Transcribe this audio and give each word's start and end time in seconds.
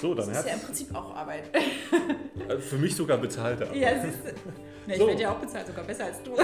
So, 0.00 0.14
dann 0.14 0.28
das 0.28 0.38
ist 0.38 0.46
ja 0.46 0.54
im 0.54 0.60
Prinzip 0.60 0.94
auch 0.94 1.14
Arbeit. 1.14 1.44
Äh, 2.48 2.56
für 2.58 2.76
mich 2.76 2.96
sogar 2.96 3.18
bezahlte 3.18 3.64
Arbeit. 3.66 3.76
Ja, 3.76 3.90
siehst 4.02 4.18
du. 4.24 4.28
Ja, 4.86 4.94
ich 4.94 4.98
So. 4.98 5.06
werde 5.06 5.22
ja 5.22 5.30
auch 5.32 5.36
bezahlt, 5.38 5.66
sogar 5.66 5.84
besser 5.84 6.06
als 6.06 6.22
du. 6.22 6.36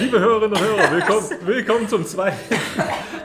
Liebe 0.00 0.18
Hörerinnen 0.18 0.52
und 0.52 0.60
Hörer, 0.60 0.90
willkommen, 0.90 1.30
willkommen 1.46 1.88
zum, 1.88 2.04
zweiten, 2.04 2.36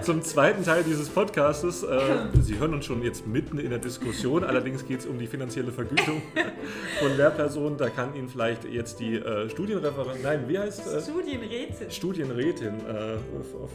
zum 0.05 0.21
zweiten 0.21 0.63
Teil 0.63 0.83
dieses 0.83 1.09
Podcastes. 1.09 1.81
Äh, 1.81 1.97
Sie 2.39 2.59
hören 2.59 2.75
uns 2.75 2.85
schon 2.85 3.01
jetzt 3.01 3.25
mitten 3.25 3.57
in 3.57 3.71
der 3.71 3.79
Diskussion, 3.79 4.43
allerdings 4.43 4.85
geht 4.85 4.99
es 4.99 5.07
um 5.07 5.17
die 5.17 5.25
finanzielle 5.25 5.71
Vergütung 5.71 6.21
von 6.99 7.17
Lehrpersonen. 7.17 7.75
Da 7.79 7.89
kann 7.89 8.13
Ihnen 8.13 8.29
vielleicht 8.29 8.65
jetzt 8.65 8.99
die 8.99 9.15
äh, 9.15 9.49
Studienreferentin, 9.49 10.21
nein, 10.21 10.43
wie 10.47 10.59
heißt 10.59 10.85
äh, 10.85 11.02
Studienrätin. 11.02 11.89
Studienrätin, 11.89 12.73
äh, 12.85 13.17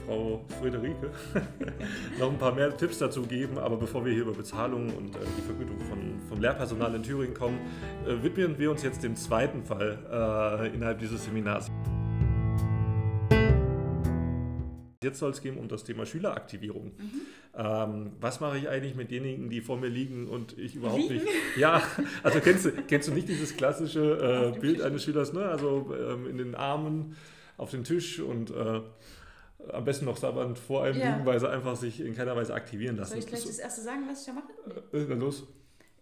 Frau 0.06 0.44
Friederike, 0.60 1.10
noch 2.20 2.30
ein 2.30 2.38
paar 2.38 2.54
mehr 2.54 2.76
Tipps 2.76 2.98
dazu 2.98 3.22
geben. 3.22 3.58
Aber 3.58 3.76
bevor 3.76 4.04
wir 4.04 4.12
hier 4.12 4.22
über 4.22 4.34
Bezahlung 4.34 4.88
und 4.96 5.16
äh, 5.16 5.18
die 5.36 5.42
Vergütung 5.42 5.80
von, 5.88 5.98
von 6.28 6.40
Lehrpersonal 6.40 6.94
in 6.94 7.02
Thüringen 7.02 7.34
kommen, 7.34 7.58
äh, 8.06 8.22
widmen 8.22 8.56
wir 8.56 8.70
uns 8.70 8.84
jetzt 8.84 9.02
dem 9.02 9.16
zweiten 9.16 9.64
Fall 9.64 9.98
äh, 10.70 10.74
innerhalb 10.74 11.00
dieses 11.00 11.24
Seminars. 11.24 11.72
Jetzt 15.02 15.18
soll 15.20 15.30
es 15.30 15.40
gehen 15.40 15.56
um 15.56 15.66
das 15.66 15.82
Thema 15.84 16.04
Schüleraktivierung. 16.04 16.92
Ähm, 17.56 18.12
was 18.20 18.40
mache 18.40 18.58
ich 18.58 18.68
eigentlich 18.68 18.94
mit 18.94 19.10
denjenigen, 19.10 19.48
die 19.48 19.62
vor 19.62 19.78
mir 19.78 19.88
liegen 19.88 20.28
und 20.28 20.58
ich 20.58 20.74
überhaupt 20.74 21.00
Liegen? 21.00 21.14
nicht. 21.24 21.26
Ja, 21.56 21.82
also 22.22 22.38
kennst 22.40 22.66
du, 22.66 22.72
kennst 22.86 23.08
du 23.08 23.12
nicht 23.14 23.26
dieses 23.26 23.56
klassische 23.56 24.18
äh, 24.18 24.52
dem 24.52 24.60
Bild 24.60 24.76
Tisch. 24.76 24.84
eines 24.84 25.02
Schülers, 25.02 25.32
ne? 25.32 25.46
Also 25.46 25.90
ähm, 25.98 26.28
in 26.28 26.36
den 26.36 26.54
Armen 26.54 27.16
auf 27.56 27.70
den 27.70 27.82
Tisch 27.82 28.20
und 28.20 28.50
äh, 28.50 28.82
am 29.72 29.84
besten 29.86 30.04
noch 30.04 30.18
sabbernd 30.18 30.58
vor 30.58 30.84
einem 30.84 30.98
Ja. 31.00 31.14
liegen, 31.14 31.24
weil 31.24 31.40
sie 31.40 31.48
einfach 31.48 31.76
sich 31.76 32.02
in 32.02 32.14
keiner 32.14 32.36
Weise 32.36 32.52
aktivieren 32.52 32.96
lassen. 32.98 33.12
Soll 33.12 33.20
ich 33.20 33.26
gleich 33.26 33.44
das 33.46 33.58
erste 33.58 33.80
sagen, 33.80 34.02
was 34.06 34.20
ich 34.20 34.26
da 34.26 34.32
mache? 34.34 34.84
äh, 34.92 35.06
na 35.08 35.14
los. 35.14 35.46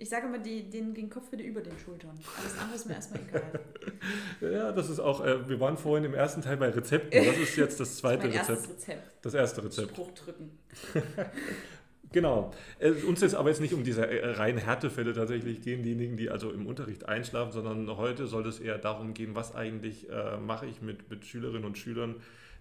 Ich 0.01 0.09
sage 0.09 0.29
immer 0.29 0.39
die, 0.39 0.71
den, 0.71 0.95
den 0.95 1.11
Kopf 1.11 1.29
bitte 1.29 1.43
über 1.43 1.61
den 1.61 1.77
Schultern. 1.77 2.17
Alles 2.41 2.57
andere 2.57 2.77
ist 2.77 2.87
mir 2.87 2.95
erstmal 2.95 3.21
egal. 3.21 3.43
Ja, 4.41 4.71
das 4.71 4.89
ist 4.89 5.01
auch, 5.01 5.25
äh, 5.25 5.49
wir 5.49 5.59
waren 5.59 5.77
vorhin 5.77 6.05
im 6.05 6.15
ersten 6.15 6.41
Teil 6.41 6.57
bei 6.57 6.69
Rezepten. 6.71 7.11
Das 7.27 7.37
ist 7.37 7.57
jetzt 7.57 7.81
das 7.81 7.97
zweite 7.97 8.29
erstes 8.29 8.69
Rezept. 8.69 8.79
Rezept. 8.79 9.25
Das 9.25 9.35
erste 9.35 9.65
Rezept. 9.65 9.91
Spruch 9.91 10.13
drücken. 10.13 10.59
Genau. 12.11 12.53
Äh, 12.79 12.93
uns 13.07 13.21
jetzt 13.21 13.35
aber 13.35 13.51
jetzt 13.51 13.61
nicht 13.61 13.75
um 13.75 13.85
diese 13.85 14.07
äh, 14.07 14.31
reinen 14.31 14.59
Härtefälle 14.59 15.13
tatsächlich 15.13 15.61
gehen, 15.61 15.83
diejenigen, 15.83 16.17
die 16.17 16.31
also 16.31 16.51
im 16.53 16.67
Unterricht 16.67 17.07
einschlafen, 17.07 17.53
sondern 17.53 17.99
heute 17.99 18.27
soll 18.27 18.47
es 18.47 18.61
eher 18.61 18.79
darum 18.79 19.13
gehen, 19.13 19.35
was 19.35 19.55
eigentlich 19.55 20.09
äh, 20.09 20.39
mache 20.39 20.65
ich 20.65 20.81
mit, 20.81 21.11
mit 21.11 21.27
Schülerinnen 21.27 21.67
und 21.67 21.77
Schülern, 21.77 22.15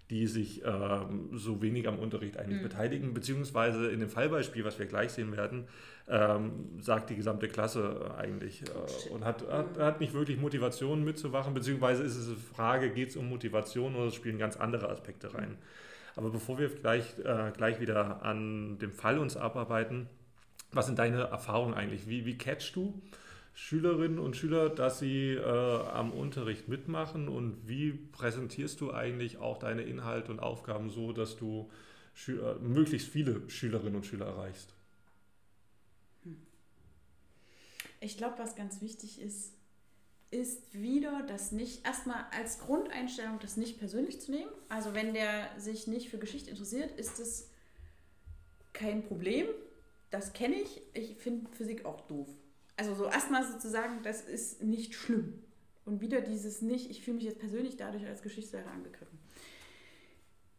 die 0.09 0.25
sich 0.27 0.63
ähm, 0.63 1.29
so 1.33 1.61
wenig 1.61 1.87
am 1.87 1.99
Unterricht 1.99 2.37
eigentlich 2.37 2.59
Mhm. 2.59 2.63
beteiligen, 2.63 3.13
beziehungsweise 3.13 3.89
in 3.89 3.99
dem 3.99 4.09
Fallbeispiel, 4.09 4.63
was 4.63 4.79
wir 4.79 4.85
gleich 4.85 5.11
sehen 5.11 5.35
werden, 5.35 5.65
ähm, 6.07 6.79
sagt 6.79 7.09
die 7.09 7.15
gesamte 7.17 7.49
Klasse 7.49 8.13
äh, 8.17 8.21
eigentlich 8.21 8.63
äh, 8.63 9.09
und 9.09 9.25
hat, 9.25 9.45
hat, 9.49 9.77
hat 9.77 9.99
nicht 9.99 10.13
wirklich 10.13 10.39
Motivation 10.39 11.03
mitzuwachen, 11.03 11.53
beziehungsweise 11.53 12.03
ist 12.03 12.15
es 12.15 12.27
eine 12.27 12.37
Frage, 12.37 12.89
geht 12.91 13.09
es 13.09 13.17
um 13.17 13.27
Motivation 13.27 13.95
oder 13.95 14.11
spielen 14.11 14.37
ganz 14.37 14.55
andere 14.55 14.89
Aspekte 14.89 15.33
rein. 15.33 15.57
Aber 16.15 16.29
bevor 16.29 16.57
wir 16.57 16.69
gleich, 16.69 17.19
äh, 17.23 17.51
gleich 17.55 17.79
wieder 17.81 18.23
an 18.23 18.77
dem 18.79 18.93
Fall 18.93 19.19
uns 19.19 19.35
abarbeiten, 19.35 20.07
was 20.71 20.85
sind 20.85 20.99
deine 20.99 21.23
Erfahrungen 21.23 21.73
eigentlich? 21.73 22.07
Wie, 22.07 22.25
wie 22.25 22.37
catchst 22.37 22.75
du 22.75 23.01
Schülerinnen 23.59 24.19
und 24.19 24.37
Schüler, 24.37 24.69
dass 24.69 24.99
sie 24.99 25.31
äh, 25.31 25.41
am 25.41 26.11
Unterricht 26.11 26.67
mitmachen 26.67 27.27
und 27.27 27.67
wie 27.67 27.91
präsentierst 27.91 28.79
du 28.79 28.93
eigentlich 28.93 29.39
auch 29.39 29.57
deine 29.57 29.81
Inhalte 29.81 30.31
und 30.31 30.39
Aufgaben 30.39 30.91
so, 30.91 31.11
dass 31.11 31.37
du 31.37 31.67
Schü 32.13 32.39
äh, 32.39 32.53
möglichst 32.59 33.09
viele 33.09 33.49
Schülerinnen 33.49 33.95
und 33.95 34.05
Schüler 34.05 34.27
erreichst? 34.27 34.75
Ich 37.99 38.15
glaube, 38.17 38.37
was 38.37 38.55
ganz 38.55 38.79
wichtig 38.79 39.19
ist, 39.19 39.53
ist 40.29 40.75
wieder 40.75 41.25
das 41.27 41.51
nicht, 41.51 41.83
erstmal 41.83 42.25
als 42.39 42.59
Grundeinstellung 42.59 43.39
das 43.39 43.57
nicht 43.57 43.79
persönlich 43.79 44.21
zu 44.21 44.29
nehmen. 44.33 44.51
Also 44.69 44.93
wenn 44.93 45.15
der 45.15 45.49
sich 45.59 45.87
nicht 45.87 46.09
für 46.09 46.19
Geschichte 46.19 46.51
interessiert, 46.51 46.91
ist 46.91 47.19
es 47.19 47.49
kein 48.73 49.01
Problem. 49.01 49.47
Das 50.11 50.33
kenne 50.33 50.57
ich. 50.61 50.79
Ich 50.93 51.17
finde 51.17 51.49
Physik 51.49 51.85
auch 51.85 52.01
doof. 52.01 52.29
Also 52.77 52.93
so 52.93 53.05
erstmal 53.05 53.45
sozusagen, 53.45 54.03
das 54.03 54.21
ist 54.21 54.61
nicht 54.61 54.93
schlimm. 54.93 55.43
Und 55.83 56.01
wieder 56.01 56.21
dieses 56.21 56.61
nicht, 56.61 56.89
ich 56.89 57.03
fühle 57.03 57.15
mich 57.15 57.25
jetzt 57.25 57.39
persönlich 57.39 57.75
dadurch 57.75 58.05
als 58.05 58.21
Geschichtslehrer 58.21 58.69
angegriffen. 58.71 59.17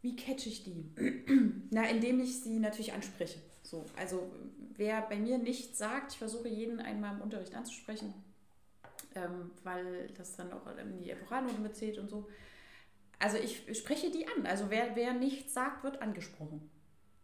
Wie 0.00 0.16
catch 0.16 0.46
ich 0.46 0.64
die? 0.64 0.90
Na, 1.70 1.88
indem 1.88 2.20
ich 2.20 2.40
sie 2.40 2.58
natürlich 2.58 2.92
anspreche. 2.92 3.40
So, 3.62 3.84
also 3.96 4.32
wer 4.76 5.02
bei 5.02 5.16
mir 5.16 5.38
nichts 5.38 5.78
sagt, 5.78 6.12
ich 6.12 6.18
versuche 6.18 6.48
jeden 6.48 6.80
einmal 6.80 7.14
im 7.14 7.20
Unterricht 7.20 7.54
anzusprechen, 7.54 8.14
ähm, 9.14 9.50
weil 9.64 10.08
das 10.16 10.36
dann 10.36 10.52
auch 10.52 10.66
in 10.76 10.98
die 10.98 11.10
Epochalnote 11.10 11.60
mitzählt 11.60 11.98
und 11.98 12.08
so. 12.08 12.28
Also 13.18 13.36
ich 13.36 13.64
spreche 13.76 14.10
die 14.10 14.26
an. 14.28 14.46
Also 14.46 14.70
wer, 14.70 14.96
wer 14.96 15.12
nichts 15.12 15.52
sagt, 15.52 15.84
wird 15.84 16.00
angesprochen. 16.00 16.70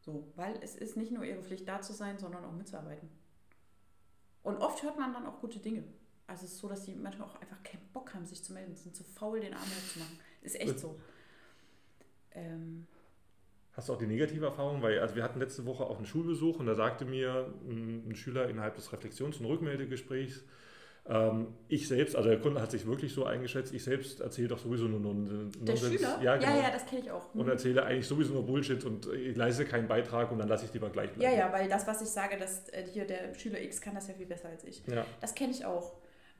So, 0.00 0.30
weil 0.36 0.58
es 0.60 0.74
ist 0.74 0.96
nicht 0.96 1.12
nur 1.12 1.24
ihre 1.24 1.42
Pflicht 1.42 1.66
da 1.66 1.80
zu 1.80 1.92
sein, 1.92 2.18
sondern 2.18 2.44
auch 2.44 2.52
mitzuarbeiten. 2.52 3.08
Und 4.44 4.58
oft 4.58 4.82
hört 4.82 4.98
man 4.98 5.12
dann 5.12 5.26
auch 5.26 5.40
gute 5.40 5.58
Dinge. 5.58 5.82
Also 6.26 6.44
es 6.44 6.52
ist 6.52 6.58
so, 6.58 6.68
dass 6.68 6.84
die 6.84 6.94
manchmal 6.94 7.28
auch 7.28 7.40
einfach 7.40 7.62
keinen 7.62 7.86
Bock 7.92 8.14
haben, 8.14 8.24
sich 8.26 8.44
zu 8.44 8.52
melden, 8.52 8.76
sind 8.76 8.94
zu 8.94 9.02
faul, 9.02 9.40
den 9.40 9.54
Arm 9.54 9.62
hochzumachen. 9.62 10.18
Ist 10.42 10.60
echt 10.60 10.78
so. 10.78 11.00
Ähm, 12.30 12.86
Hast 13.72 13.88
du 13.88 13.94
auch 13.94 13.98
die 13.98 14.06
negative 14.06 14.44
Erfahrung? 14.44 14.82
Weil 14.82 15.00
also 15.00 15.16
wir 15.16 15.24
hatten 15.24 15.40
letzte 15.40 15.66
Woche 15.66 15.84
auch 15.84 15.96
einen 15.96 16.06
Schulbesuch 16.06 16.60
und 16.60 16.66
da 16.66 16.74
sagte 16.74 17.04
mir 17.04 17.52
ein 17.66 18.14
Schüler 18.14 18.48
innerhalb 18.48 18.76
des 18.76 18.92
Reflexions- 18.92 19.38
und 19.40 19.46
Rückmeldegesprächs, 19.46 20.44
ich 21.68 21.86
selbst, 21.86 22.16
also 22.16 22.30
der 22.30 22.40
Kunde 22.40 22.62
hat 22.62 22.70
sich 22.70 22.86
wirklich 22.86 23.12
so 23.12 23.26
eingeschätzt, 23.26 23.74
ich 23.74 23.84
selbst 23.84 24.20
erzähle 24.20 24.48
doch 24.48 24.58
sowieso 24.58 24.86
nur 24.86 25.00
non 25.00 25.50
der 25.60 25.74
Nonsens. 25.74 25.92
Schüler? 25.92 26.18
Ja, 26.22 26.36
genau. 26.38 26.50
ja, 26.50 26.62
ja, 26.62 26.70
das 26.70 26.86
kenne 26.86 27.02
ich 27.02 27.10
auch. 27.10 27.34
Und 27.34 27.46
erzähle 27.46 27.84
eigentlich 27.84 28.06
sowieso 28.06 28.32
nur 28.32 28.46
Bullshit 28.46 28.82
und 28.84 29.06
leiste 29.36 29.66
keinen 29.66 29.86
Beitrag 29.86 30.32
und 30.32 30.38
dann 30.38 30.48
lasse 30.48 30.64
ich 30.64 30.72
lieber 30.72 30.88
gleich 30.88 31.12
bleiben. 31.12 31.30
Ja, 31.30 31.38
ja, 31.38 31.52
weil 31.52 31.68
das, 31.68 31.86
was 31.86 32.00
ich 32.00 32.08
sage, 32.08 32.38
dass 32.38 32.70
äh, 32.70 32.86
hier 32.90 33.06
der 33.06 33.34
Schüler 33.34 33.60
X 33.60 33.82
kann 33.82 33.94
das 33.94 34.08
ja 34.08 34.14
viel 34.14 34.24
besser 34.24 34.48
als 34.48 34.64
ich. 34.64 34.82
Ja. 34.86 35.04
Das 35.20 35.34
kenne 35.34 35.52
ich 35.52 35.66
auch. 35.66 35.92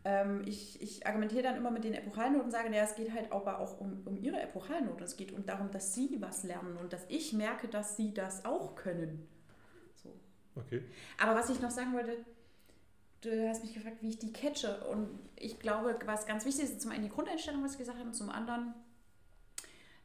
Ähm, 0.06 0.42
ich, 0.46 0.80
ich 0.80 1.06
argumentiere 1.06 1.42
dann 1.42 1.56
immer 1.56 1.70
mit 1.70 1.84
den 1.84 1.92
Epochalnoten 1.92 2.46
und 2.46 2.50
sage, 2.50 2.74
ja, 2.74 2.84
es 2.84 2.94
geht 2.94 3.12
halt 3.12 3.32
aber 3.32 3.58
auch 3.58 3.78
um, 3.80 4.02
um 4.06 4.16
ihre 4.16 4.40
Epochalnoten. 4.40 5.02
Es 5.02 5.16
geht 5.16 5.32
um 5.32 5.44
darum, 5.44 5.70
dass 5.72 5.94
sie 5.94 6.16
was 6.20 6.42
lernen 6.42 6.78
und 6.78 6.94
dass 6.94 7.04
ich 7.08 7.34
merke, 7.34 7.68
dass 7.68 7.98
sie 7.98 8.14
das 8.14 8.46
auch 8.46 8.76
können. 8.76 9.28
So. 9.94 10.10
Okay. 10.56 10.82
Aber 11.22 11.38
was 11.38 11.50
ich 11.50 11.60
noch 11.60 11.70
sagen 11.70 11.92
wollte, 11.92 12.16
du 13.24 13.48
hast 13.48 13.62
mich 13.62 13.74
gefragt, 13.74 13.98
wie 14.00 14.10
ich 14.10 14.18
die 14.18 14.32
catche. 14.32 14.84
Und 14.90 15.08
ich 15.36 15.58
glaube, 15.58 15.98
was 16.04 16.26
ganz 16.26 16.44
wichtig 16.44 16.64
ist, 16.64 16.80
zum 16.80 16.90
einen 16.90 17.04
die 17.04 17.08
Grundeinstellung, 17.08 17.62
was 17.62 17.72
ich 17.72 17.78
gesagt 17.78 17.98
habe, 17.98 18.08
und 18.08 18.14
zum 18.14 18.30
anderen, 18.30 18.74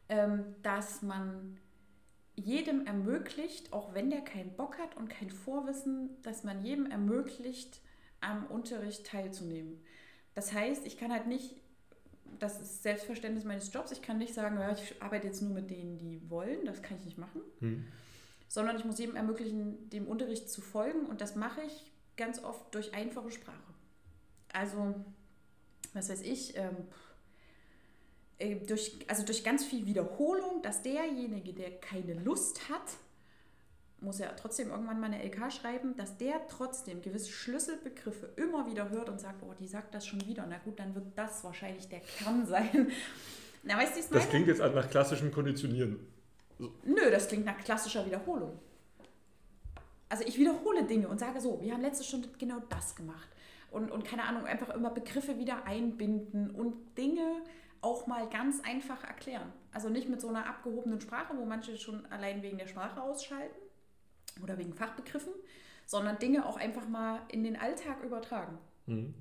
ähm, 0.07 0.55
dass 0.63 1.01
man 1.01 1.57
jedem 2.35 2.85
ermöglicht, 2.85 3.73
auch 3.73 3.93
wenn 3.93 4.09
der 4.09 4.21
keinen 4.21 4.55
Bock 4.55 4.77
hat 4.77 4.95
und 4.95 5.09
kein 5.09 5.29
Vorwissen, 5.29 6.21
dass 6.23 6.43
man 6.43 6.63
jedem 6.63 6.89
ermöglicht, 6.89 7.81
am 8.21 8.45
Unterricht 8.47 9.05
teilzunehmen. 9.05 9.81
Das 10.35 10.53
heißt, 10.53 10.85
ich 10.85 10.97
kann 10.97 11.11
halt 11.11 11.27
nicht, 11.27 11.55
das 12.39 12.59
ist 12.59 12.83
Selbstverständnis 12.83 13.43
meines 13.43 13.73
Jobs, 13.73 13.91
ich 13.91 14.01
kann 14.01 14.17
nicht 14.17 14.33
sagen, 14.33 14.57
ja, 14.57 14.71
ich 14.71 15.01
arbeite 15.01 15.27
jetzt 15.27 15.41
nur 15.41 15.53
mit 15.53 15.69
denen, 15.69 15.97
die 15.97 16.21
wollen, 16.29 16.65
das 16.65 16.81
kann 16.81 16.97
ich 16.97 17.05
nicht 17.05 17.17
machen 17.17 17.41
Hm. 17.59 17.87
sondern 18.47 18.77
ich 18.77 18.85
muss 18.85 18.99
jedem 18.99 19.15
ermöglichen, 19.15 19.89
dem 19.89 20.07
Unterricht 20.07 20.49
zu 20.49 20.61
folgen 20.61 21.05
und 21.05 21.21
das 21.21 21.35
mache 21.35 21.61
ich 21.61 21.91
ganz 22.19 22.43
oft 22.43 22.75
durch 22.75 22.93
einfache 22.93 23.31
Sprache. 23.31 23.73
Also, 24.53 24.93
was 25.93 26.09
weiß 26.09 26.21
ich, 26.21 26.55
ähm, 26.55 26.75
äh, 28.37 28.55
durch, 28.57 28.99
also 29.07 29.25
durch 29.25 29.43
ganz 29.43 29.65
viel 29.65 29.85
Wiederholung, 29.85 30.61
dass 30.61 30.83
derjenige, 30.83 31.53
der 31.53 31.79
keine 31.79 32.13
Lust 32.13 32.69
hat, 32.69 32.97
muss 34.01 34.19
ja 34.19 34.31
trotzdem 34.33 34.69
irgendwann 34.69 34.99
mal 34.99 35.07
eine 35.07 35.23
LK 35.23 35.51
schreiben, 35.51 35.95
dass 35.97 36.17
der 36.17 36.47
trotzdem 36.47 37.01
gewisse 37.01 37.31
Schlüsselbegriffe 37.31 38.29
immer 38.37 38.65
wieder 38.65 38.89
hört 38.89 39.09
und 39.09 39.19
sagt, 39.19 39.43
oh, 39.43 39.53
die 39.59 39.67
sagt 39.67 39.93
das 39.93 40.05
schon 40.05 40.25
wieder. 40.25 40.45
Na 40.47 40.57
gut, 40.59 40.79
dann 40.79 40.95
wird 40.95 41.05
das 41.15 41.43
wahrscheinlich 41.43 41.89
der 41.89 41.99
Kern 41.99 42.45
sein. 42.47 42.91
Na, 43.63 43.77
weißt 43.77 44.09
du? 44.09 44.13
Das 44.13 44.29
klingt 44.29 44.47
jetzt 44.47 44.59
nach 44.59 44.89
klassischem 44.89 45.31
Konditionieren. 45.31 45.99
Nö, 46.59 47.11
das 47.11 47.27
klingt 47.27 47.45
nach 47.45 47.57
klassischer 47.57 48.05
Wiederholung. 48.05 48.59
Also 50.09 50.23
ich 50.25 50.37
wiederhole 50.37 50.83
Dinge 50.83 51.07
und 51.07 51.19
sage 51.19 51.39
so, 51.39 51.61
wir 51.61 51.73
haben 51.73 51.81
letzte 51.81 52.03
Stunde 52.03 52.29
genau 52.39 52.59
das 52.69 52.95
gemacht. 52.95 53.29
Und, 53.71 53.91
und 53.91 54.03
keine 54.03 54.23
Ahnung, 54.23 54.45
einfach 54.45 54.69
immer 54.69 54.89
Begriffe 54.89 55.37
wieder 55.37 55.65
einbinden 55.65 56.49
und 56.49 56.97
Dinge 56.97 57.43
auch 57.81 58.07
mal 58.07 58.27
ganz 58.29 58.61
einfach 58.63 59.03
erklären. 59.03 59.53
Also 59.71 59.89
nicht 59.89 60.09
mit 60.09 60.19
so 60.19 60.29
einer 60.29 60.47
abgehobenen 60.47 60.99
Sprache, 60.99 61.37
wo 61.37 61.45
manche 61.45 61.77
schon 61.77 62.05
allein 62.07 62.41
wegen 62.41 62.57
der 62.57 62.67
Sprache 62.67 63.01
ausschalten 63.01 63.55
oder 64.41 64.57
wegen 64.57 64.73
Fachbegriffen, 64.73 65.33
sondern 65.85 66.17
Dinge 66.17 66.45
auch 66.45 66.57
einfach 66.57 66.87
mal 66.87 67.21
in 67.29 67.43
den 67.43 67.55
Alltag 67.55 68.03
übertragen. 68.03 68.57
Hm. 68.87 69.13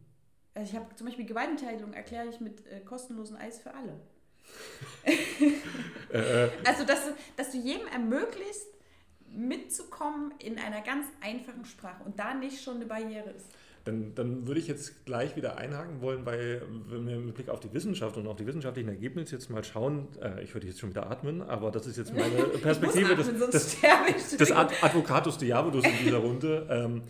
Also 0.55 0.71
ich 0.71 0.77
habe 0.77 0.95
zum 0.97 1.07
Beispiel 1.07 1.27
Gewaltenteilung 1.27 1.93
erkläre 1.93 2.27
ich 2.27 2.41
mit 2.41 2.67
äh, 2.67 2.81
kostenlosen 2.81 3.37
Eis 3.37 3.61
für 3.61 3.75
alle. 3.75 4.01
Äh, 6.11 6.49
Also, 6.65 6.85
dass 6.85 7.11
dass 7.37 7.51
du 7.51 7.59
jedem 7.59 7.87
ermöglicht, 7.89 8.67
mitzukommen 9.33 10.33
in 10.39 10.59
einer 10.59 10.81
ganz 10.81 11.07
einfachen 11.21 11.65
Sprache 11.65 12.03
und 12.05 12.19
da 12.19 12.35
nicht 12.35 12.63
schon 12.63 12.77
eine 12.77 12.87
Barriere 12.87 13.31
ist. 13.31 13.47
Dann, 13.85 14.15
dann 14.15 14.47
würde 14.47 14.61
ich 14.61 14.67
jetzt 14.67 15.07
gleich 15.07 15.35
wieder 15.37 15.57
einhaken 15.57 16.03
wollen, 16.03 16.27
weil 16.27 16.63
wenn 16.89 17.07
wir 17.07 17.17
mit 17.17 17.35
Blick 17.35 17.49
auf 17.49 17.61
die 17.61 17.73
Wissenschaft 17.73 18.17
und 18.19 18.27
auf 18.27 18.37
die 18.37 18.47
wissenschaftlichen 18.47 18.89
Ergebnisse 18.89 19.37
jetzt 19.37 19.49
mal 19.49 19.65
schauen, 19.65 20.09
äh, 20.21 20.43
ich 20.43 20.53
würde 20.53 20.67
jetzt 20.67 20.81
schon 20.81 20.91
wieder 20.91 21.11
atmen, 21.11 21.41
aber 21.41 21.71
das 21.71 21.87
ist 21.87 21.97
jetzt 21.97 22.13
meine 22.15 22.45
Perspektive 22.63 23.13
atmen, 23.13 23.39
des, 23.51 23.81
des, 23.81 24.37
des 24.37 24.53
Ad 24.53 24.75
Advocatus 24.83 25.39
Diabolus 25.39 25.85
in 25.85 26.05
dieser 26.05 26.19
Runde. 26.19 26.67
Ähm, 26.71 27.03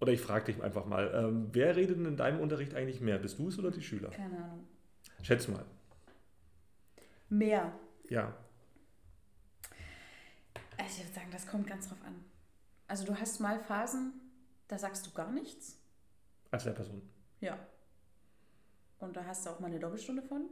oder 0.00 0.12
ich 0.12 0.20
frage 0.20 0.52
dich 0.52 0.62
einfach 0.62 0.86
mal, 0.86 1.10
ähm, 1.14 1.48
wer 1.52 1.76
redet 1.76 1.98
denn 1.98 2.06
in 2.06 2.16
deinem 2.16 2.40
Unterricht 2.40 2.74
eigentlich 2.74 3.00
mehr? 3.00 3.18
Bist 3.18 3.38
du 3.38 3.48
es 3.48 3.58
oder 3.58 3.70
die 3.70 3.82
Schüler? 3.82 4.10
Keine 4.10 4.36
Ahnung. 4.36 4.66
Schätz 5.22 5.48
mal. 5.48 5.64
Mehr. 7.28 7.72
Ja. 8.08 8.34
Also 10.78 10.90
ich 10.90 11.04
würde 11.04 11.14
sagen, 11.14 11.28
das 11.32 11.46
kommt 11.46 11.66
ganz 11.66 11.88
drauf 11.88 11.98
an. 12.06 12.24
Also 12.88 13.04
du 13.04 13.18
hast 13.18 13.40
mal 13.40 13.58
Phasen, 13.58 14.12
da 14.68 14.78
sagst 14.78 15.06
du 15.06 15.10
gar 15.10 15.30
nichts. 15.32 15.78
Als 16.50 16.64
Lehrperson? 16.64 17.02
Ja. 17.40 17.58
Und 18.98 19.16
da 19.16 19.24
hast 19.24 19.44
du 19.44 19.50
auch 19.50 19.60
mal 19.60 19.66
eine 19.66 19.78
Doppelstunde 19.78 20.22
von. 20.22 20.48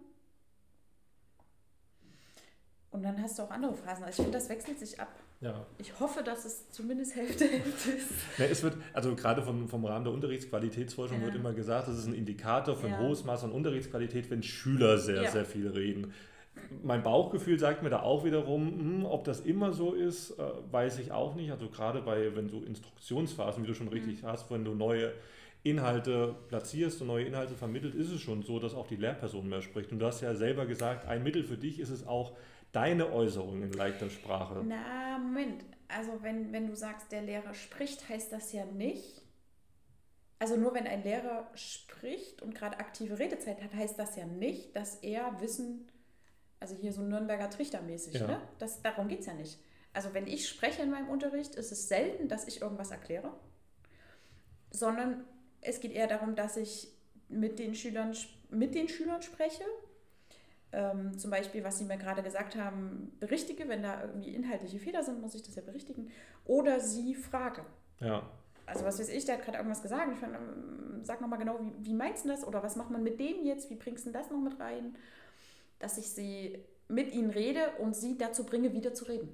Und 2.90 3.02
dann 3.02 3.20
hast 3.20 3.38
du 3.38 3.42
auch 3.42 3.50
andere 3.50 3.74
Phasen. 3.74 4.04
Also 4.04 4.10
ich 4.10 4.24
finde, 4.24 4.38
das 4.38 4.48
wechselt 4.48 4.78
sich 4.78 5.00
ab. 5.00 5.08
Ja. 5.40 5.66
Ich 5.78 5.98
hoffe, 5.98 6.22
dass 6.22 6.44
es 6.44 6.70
zumindest 6.70 7.16
Hälfte 7.16 7.46
Hälfte 7.46 7.90
ist. 7.90 8.08
Ja, 8.38 8.46
es 8.46 8.62
wird, 8.62 8.76
also 8.92 9.14
gerade 9.14 9.42
vom, 9.42 9.68
vom 9.68 9.84
Rahmen 9.84 10.04
der 10.04 10.14
Unterrichtsqualitätsforschung 10.14 11.18
ja. 11.18 11.26
wird 11.26 11.34
immer 11.34 11.52
gesagt, 11.52 11.88
das 11.88 11.98
ist 11.98 12.06
ein 12.06 12.14
Indikator 12.14 12.76
für 12.76 12.86
ein 12.86 12.98
hohes 12.98 13.24
Maß 13.24 13.44
an 13.44 13.52
Unterrichtsqualität, 13.52 14.30
wenn 14.30 14.42
Schüler 14.42 14.98
sehr, 14.98 15.30
sehr 15.30 15.44
viel 15.44 15.68
reden. 15.68 16.14
Mein 16.82 17.02
Bauchgefühl 17.02 17.58
sagt 17.58 17.82
mir 17.82 17.90
da 17.90 18.02
auch 18.02 18.24
wiederum, 18.24 18.78
hm, 18.78 19.06
ob 19.06 19.24
das 19.24 19.40
immer 19.40 19.72
so 19.72 19.94
ist, 19.94 20.38
äh, 20.38 20.42
weiß 20.70 20.98
ich 20.98 21.12
auch 21.12 21.34
nicht. 21.34 21.50
Also 21.50 21.68
gerade 21.68 22.02
bei, 22.02 22.34
wenn 22.36 22.48
du 22.48 22.62
Instruktionsphasen, 22.62 23.62
wie 23.62 23.66
du 23.66 23.74
schon 23.74 23.88
richtig 23.88 24.22
mhm. 24.22 24.26
hast, 24.26 24.50
wenn 24.50 24.64
du 24.64 24.74
neue 24.74 25.12
Inhalte 25.62 26.34
platzierst 26.48 27.00
und 27.00 27.06
neue 27.08 27.24
Inhalte 27.24 27.54
vermittelt, 27.54 27.94
ist 27.94 28.10
es 28.10 28.20
schon 28.20 28.42
so, 28.42 28.58
dass 28.58 28.74
auch 28.74 28.86
die 28.86 28.96
Lehrperson 28.96 29.48
mehr 29.48 29.62
spricht. 29.62 29.92
Und 29.92 29.98
du 29.98 30.06
hast 30.06 30.20
ja 30.20 30.34
selber 30.34 30.66
gesagt, 30.66 31.06
ein 31.06 31.22
Mittel 31.22 31.42
für 31.42 31.56
dich 31.56 31.80
ist 31.80 31.90
es 31.90 32.06
auch, 32.06 32.36
deine 32.72 33.12
Äußerung 33.12 33.62
in 33.62 33.72
leichter 33.72 34.10
Sprache. 34.10 34.62
Na, 34.66 35.18
Moment. 35.18 35.64
Also 35.88 36.22
wenn, 36.22 36.52
wenn 36.52 36.66
du 36.66 36.74
sagst, 36.74 37.12
der 37.12 37.22
Lehrer 37.22 37.54
spricht, 37.54 38.08
heißt 38.08 38.32
das 38.32 38.52
ja 38.52 38.64
nicht. 38.64 39.22
Also 40.38 40.56
nur 40.56 40.74
wenn 40.74 40.86
ein 40.86 41.02
Lehrer 41.02 41.48
spricht 41.54 42.42
und 42.42 42.54
gerade 42.54 42.78
aktive 42.78 43.18
Redezeit 43.18 43.62
hat, 43.62 43.72
heißt 43.72 43.98
das 43.98 44.16
ja 44.16 44.26
nicht, 44.26 44.74
dass 44.76 44.96
er 44.96 45.40
Wissen 45.40 45.88
also 46.64 46.76
hier 46.76 46.94
so 46.94 47.02
Nürnberger 47.02 47.50
Trichtermäßig, 47.50 48.14
ja. 48.14 48.26
ne? 48.26 48.40
Das, 48.58 48.80
darum 48.80 49.06
geht 49.08 49.20
es 49.20 49.26
ja 49.26 49.34
nicht. 49.34 49.58
Also 49.92 50.14
wenn 50.14 50.26
ich 50.26 50.48
spreche 50.48 50.80
in 50.80 50.90
meinem 50.90 51.10
Unterricht, 51.10 51.56
ist 51.56 51.70
es 51.72 51.88
selten, 51.88 52.26
dass 52.26 52.48
ich 52.48 52.62
irgendwas 52.62 52.90
erkläre, 52.90 53.34
sondern 54.70 55.24
es 55.60 55.80
geht 55.80 55.92
eher 55.92 56.06
darum, 56.06 56.34
dass 56.34 56.56
ich 56.56 56.88
mit 57.28 57.58
den 57.58 57.74
Schülern, 57.74 58.16
mit 58.48 58.74
den 58.74 58.88
Schülern 58.88 59.20
spreche. 59.20 59.62
Ähm, 60.72 61.18
zum 61.18 61.30
Beispiel, 61.30 61.62
was 61.64 61.78
Sie 61.78 61.84
mir 61.84 61.98
gerade 61.98 62.22
gesagt 62.22 62.56
haben, 62.56 63.12
berichtige. 63.20 63.68
Wenn 63.68 63.82
da 63.82 64.00
irgendwie 64.00 64.34
inhaltliche 64.34 64.78
Fehler 64.78 65.02
sind, 65.02 65.20
muss 65.20 65.34
ich 65.34 65.42
das 65.42 65.54
ja 65.56 65.62
berichtigen. 65.62 66.10
Oder 66.46 66.80
Sie 66.80 67.14
frage. 67.14 67.66
Ja. 68.00 68.26
Also 68.64 68.86
was 68.86 68.98
weiß 68.98 69.10
ich, 69.10 69.26
der 69.26 69.36
hat 69.36 69.44
gerade 69.44 69.58
irgendwas 69.58 69.82
gesagt. 69.82 70.10
Ich 70.10 70.18
fand, 70.18 70.34
ähm, 70.34 71.04
sag 71.04 71.20
nochmal 71.20 71.38
genau, 71.38 71.60
wie, 71.60 71.72
wie 71.84 71.94
meinst 71.94 72.24
du 72.24 72.30
das? 72.30 72.42
Oder 72.46 72.62
was 72.62 72.74
macht 72.74 72.90
man 72.90 73.02
mit 73.02 73.20
dem 73.20 73.44
jetzt? 73.44 73.68
Wie 73.68 73.76
bringst 73.76 74.06
du 74.06 74.12
das 74.12 74.30
noch 74.30 74.40
mit 74.40 74.58
rein? 74.58 74.96
Dass 75.78 75.98
ich 75.98 76.10
sie 76.10 76.64
mit 76.88 77.12
ihnen 77.12 77.30
rede 77.30 77.72
und 77.80 77.96
sie 77.96 78.18
dazu 78.18 78.44
bringe, 78.44 78.72
wieder 78.72 78.94
zu 78.94 79.04
reden. 79.06 79.28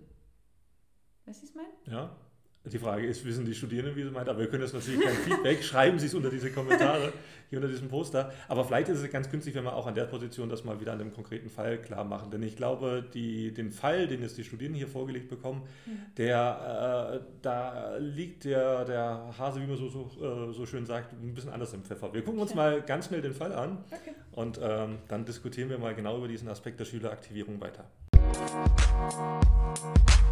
Weißt 1.27 1.41
du, 1.41 1.43
was 1.45 1.51
ich 1.51 1.57
meine? 1.57 1.73
Ja. 1.87 2.17
Die 2.65 2.79
Frage 2.79 3.07
ist, 3.07 3.25
wissen 3.25 3.47
die 3.47 3.55
Studierenden, 3.55 3.97
wie 3.97 4.03
sie 4.03 4.11
meint, 4.11 4.29
aber 4.29 4.41
wir 4.41 4.47
können 4.49 4.61
das 4.61 4.75
natürlich 4.75 5.01
kein 5.01 5.15
Feedback, 5.15 5.65
schreiben 5.65 5.99
Sie 5.99 6.07
es 6.07 6.15
unter 6.15 6.29
diese 6.29 6.51
Kommentare, 6.53 7.11
hier 7.49 7.59
unter 7.59 7.71
diesem 7.71 7.89
Poster. 7.89 8.35
Aber 8.49 8.67
vielleicht 8.67 8.91
ist 8.91 9.01
es 9.01 9.11
ganz 9.11 9.31
günstig, 9.31 9.55
wenn 9.55 9.65
wir 9.65 9.75
auch 9.75 9.87
an 9.87 9.95
der 9.95 10.05
Position 10.05 10.51
das 10.51 10.63
mal 10.63 10.79
wieder 10.79 10.93
an 10.93 11.01
einem 11.01 11.15
konkreten 11.15 11.49
Fall 11.49 11.79
klar 11.79 12.05
machen. 12.05 12.31
Denn 12.31 12.43
ich 12.43 12.57
glaube, 12.57 13.03
die, 13.15 13.55
den 13.55 13.71
Fall, 13.71 14.07
den 14.09 14.21
jetzt 14.21 14.37
die 14.37 14.45
Studierenden 14.45 14.77
hier 14.77 14.89
vorgelegt 14.89 15.31
bekommen, 15.31 15.63
mhm. 15.87 16.15
der, 16.19 17.23
äh, 17.23 17.25
da 17.41 17.97
liegt 17.97 18.45
der, 18.45 18.85
der 18.85 19.35
Hase, 19.39 19.63
wie 19.63 19.67
man 19.67 19.79
so, 19.79 19.89
so, 19.89 20.11
äh, 20.23 20.53
so 20.53 20.67
schön 20.67 20.85
sagt, 20.85 21.15
ein 21.15 21.35
bisschen 21.35 21.51
anders 21.51 21.73
im 21.73 21.83
Pfeffer. 21.83 22.13
Wir 22.13 22.23
gucken 22.23 22.41
uns 22.41 22.55
mal 22.55 22.83
ganz 22.83 23.07
schnell 23.07 23.23
den 23.23 23.33
Fall 23.33 23.55
an 23.55 23.79
okay. 23.91 24.15
und 24.33 24.61
ähm, 24.63 24.99
dann 25.09 25.25
diskutieren 25.25 25.71
wir 25.71 25.79
mal 25.79 25.95
genau 25.95 26.19
über 26.19 26.29
diesen 26.29 26.49
Aspekt 26.49 26.79
der 26.79 26.85
Schüleraktivierung 26.85 27.59
weiter. 27.59 27.87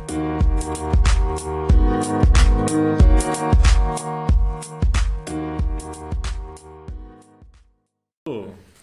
So, 0.08 0.14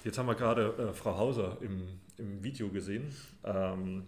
jetzt 0.04 0.20
haben 0.20 0.28
wir 0.28 0.36
gerade 0.36 0.66
äh, 0.78 0.94
Frau 0.94 1.18
Hauser 1.18 1.58
im, 1.62 1.88
im 2.18 2.44
Video 2.44 2.70
gesehen. 2.70 3.12
Ähm, 3.44 4.04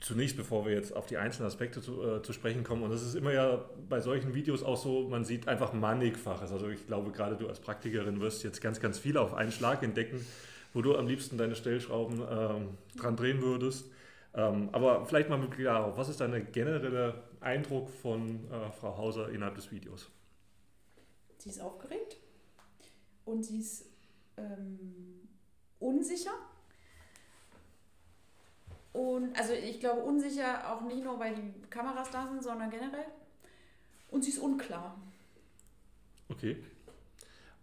zunächst, 0.00 0.38
bevor 0.38 0.64
wir 0.64 0.72
jetzt 0.72 0.96
auf 0.96 1.04
die 1.04 1.18
einzelnen 1.18 1.46
Aspekte 1.46 1.82
zu, 1.82 2.02
äh, 2.02 2.22
zu 2.22 2.32
sprechen 2.32 2.64
kommen, 2.64 2.84
und 2.84 2.90
das 2.90 3.02
ist 3.02 3.14
immer 3.14 3.34
ja 3.34 3.66
bei 3.90 4.00
solchen 4.00 4.34
Videos 4.34 4.62
auch 4.62 4.78
so, 4.78 5.08
man 5.10 5.26
sieht 5.26 5.46
einfach 5.46 5.74
mannigfaches. 5.74 6.52
Also 6.52 6.70
ich 6.70 6.86
glaube, 6.86 7.10
gerade 7.10 7.36
du 7.36 7.48
als 7.48 7.60
Praktikerin 7.60 8.18
wirst 8.22 8.42
jetzt 8.44 8.62
ganz, 8.62 8.80
ganz 8.80 8.98
viel 8.98 9.18
auf 9.18 9.34
einen 9.34 9.52
Schlag 9.52 9.82
entdecken, 9.82 10.24
wo 10.72 10.80
du 10.80 10.96
am 10.96 11.06
liebsten 11.06 11.36
deine 11.36 11.54
Stellschrauben 11.54 12.22
äh, 12.22 12.98
dran 12.98 13.14
drehen 13.14 13.42
würdest. 13.42 13.90
Ähm, 14.38 14.68
aber 14.70 15.04
vielleicht 15.04 15.28
mal 15.28 15.36
mit 15.36 15.58
darauf, 15.58 15.96
was 15.96 16.08
ist 16.08 16.20
dein 16.20 16.52
genereller 16.52 17.24
Eindruck 17.40 17.90
von 17.90 18.48
äh, 18.52 18.70
Frau 18.70 18.96
Hauser 18.96 19.30
innerhalb 19.30 19.56
des 19.56 19.72
Videos? 19.72 20.08
Sie 21.38 21.50
ist 21.50 21.60
aufgeregt 21.60 22.16
und 23.24 23.42
sie 23.42 23.58
ist 23.58 23.86
ähm, 24.36 25.28
unsicher. 25.80 26.30
Und 28.92 29.36
also 29.36 29.54
ich 29.54 29.80
glaube 29.80 30.02
unsicher 30.02 30.72
auch 30.72 30.82
nicht 30.82 31.02
nur, 31.02 31.18
weil 31.18 31.34
die 31.34 31.52
Kameras 31.68 32.12
da 32.12 32.28
sind, 32.28 32.40
sondern 32.40 32.70
generell. 32.70 33.06
Und 34.08 34.22
sie 34.22 34.30
ist 34.30 34.38
unklar. 34.38 34.96
Okay. 36.28 36.62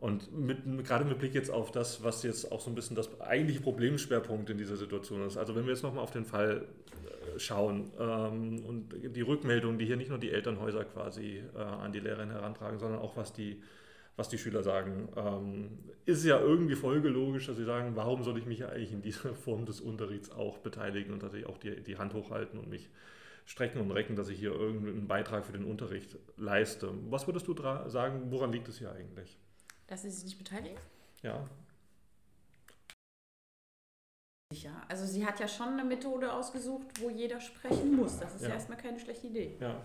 Und 0.05 0.31
mit, 0.37 0.59
gerade 0.85 1.03
mit 1.03 1.17
Blick 1.17 1.33
jetzt 1.33 1.49
auf 1.49 1.71
das, 1.71 2.03
was 2.03 2.21
jetzt 2.21 2.51
auch 2.51 2.61
so 2.61 2.69
ein 2.69 2.75
bisschen 2.75 2.95
das 2.95 3.19
eigentliche 3.21 3.61
Problemschwerpunkt 3.61 4.47
in 4.51 4.57
dieser 4.59 4.77
Situation 4.77 5.25
ist. 5.25 5.35
Also 5.35 5.55
wenn 5.55 5.65
wir 5.65 5.73
jetzt 5.73 5.81
nochmal 5.81 6.03
auf 6.03 6.11
den 6.11 6.25
Fall 6.25 6.61
äh, 6.61 7.39
schauen 7.39 7.91
ähm, 7.99 8.63
und 8.67 8.89
die 9.15 9.21
Rückmeldungen, 9.21 9.79
die 9.79 9.85
hier 9.87 9.97
nicht 9.97 10.09
nur 10.09 10.19
die 10.19 10.29
Elternhäuser 10.29 10.85
quasi 10.85 11.41
äh, 11.55 11.57
an 11.57 11.91
die 11.91 12.01
Lehrerin 12.01 12.29
herantragen, 12.29 12.77
sondern 12.77 12.99
auch 12.99 13.17
was 13.17 13.33
die, 13.33 13.63
was 14.15 14.29
die 14.29 14.37
Schüler 14.37 14.61
sagen, 14.61 15.09
ähm, 15.15 15.79
ist 16.05 16.23
ja 16.23 16.39
irgendwie 16.39 16.75
folgelogisch, 16.75 17.47
dass 17.47 17.57
sie 17.57 17.65
sagen, 17.65 17.95
warum 17.95 18.21
soll 18.21 18.37
ich 18.37 18.45
mich 18.45 18.63
eigentlich 18.63 18.91
in 18.91 19.01
dieser 19.01 19.33
Form 19.43 19.65
des 19.65 19.81
Unterrichts 19.81 20.29
auch 20.29 20.59
beteiligen 20.59 21.13
und 21.13 21.21
tatsächlich 21.21 21.49
auch 21.49 21.57
die, 21.57 21.81
die 21.81 21.97
Hand 21.97 22.13
hochhalten 22.13 22.59
und 22.59 22.69
mich 22.69 22.91
strecken 23.47 23.81
und 23.81 23.89
recken, 23.89 24.15
dass 24.15 24.29
ich 24.29 24.37
hier 24.37 24.51
irgendeinen 24.51 25.07
Beitrag 25.07 25.47
für 25.47 25.53
den 25.53 25.65
Unterricht 25.65 26.15
leiste. 26.37 26.91
Was 27.09 27.25
würdest 27.25 27.47
du 27.47 27.55
sagen, 27.87 28.27
woran 28.29 28.51
liegt 28.51 28.67
es 28.67 28.77
hier 28.77 28.91
eigentlich? 28.91 29.39
Dass 29.87 30.01
sie 30.01 30.09
sich 30.09 30.23
nicht 30.23 30.37
beteiligt? 30.37 30.81
Ja. 31.21 31.47
Ja, 34.53 34.83
also 34.87 35.05
sie 35.05 35.25
hat 35.25 35.39
ja 35.39 35.47
schon 35.47 35.69
eine 35.69 35.83
Methode 35.83 36.31
ausgesucht, 36.31 36.87
wo 37.01 37.09
jeder 37.09 37.41
sprechen 37.41 37.95
muss. 37.95 38.19
Das 38.19 38.35
ist 38.35 38.43
ja, 38.43 38.49
ja 38.49 38.53
erstmal 38.55 38.77
keine 38.77 38.99
schlechte 38.99 39.27
Idee. 39.27 39.55
Ja. 39.59 39.81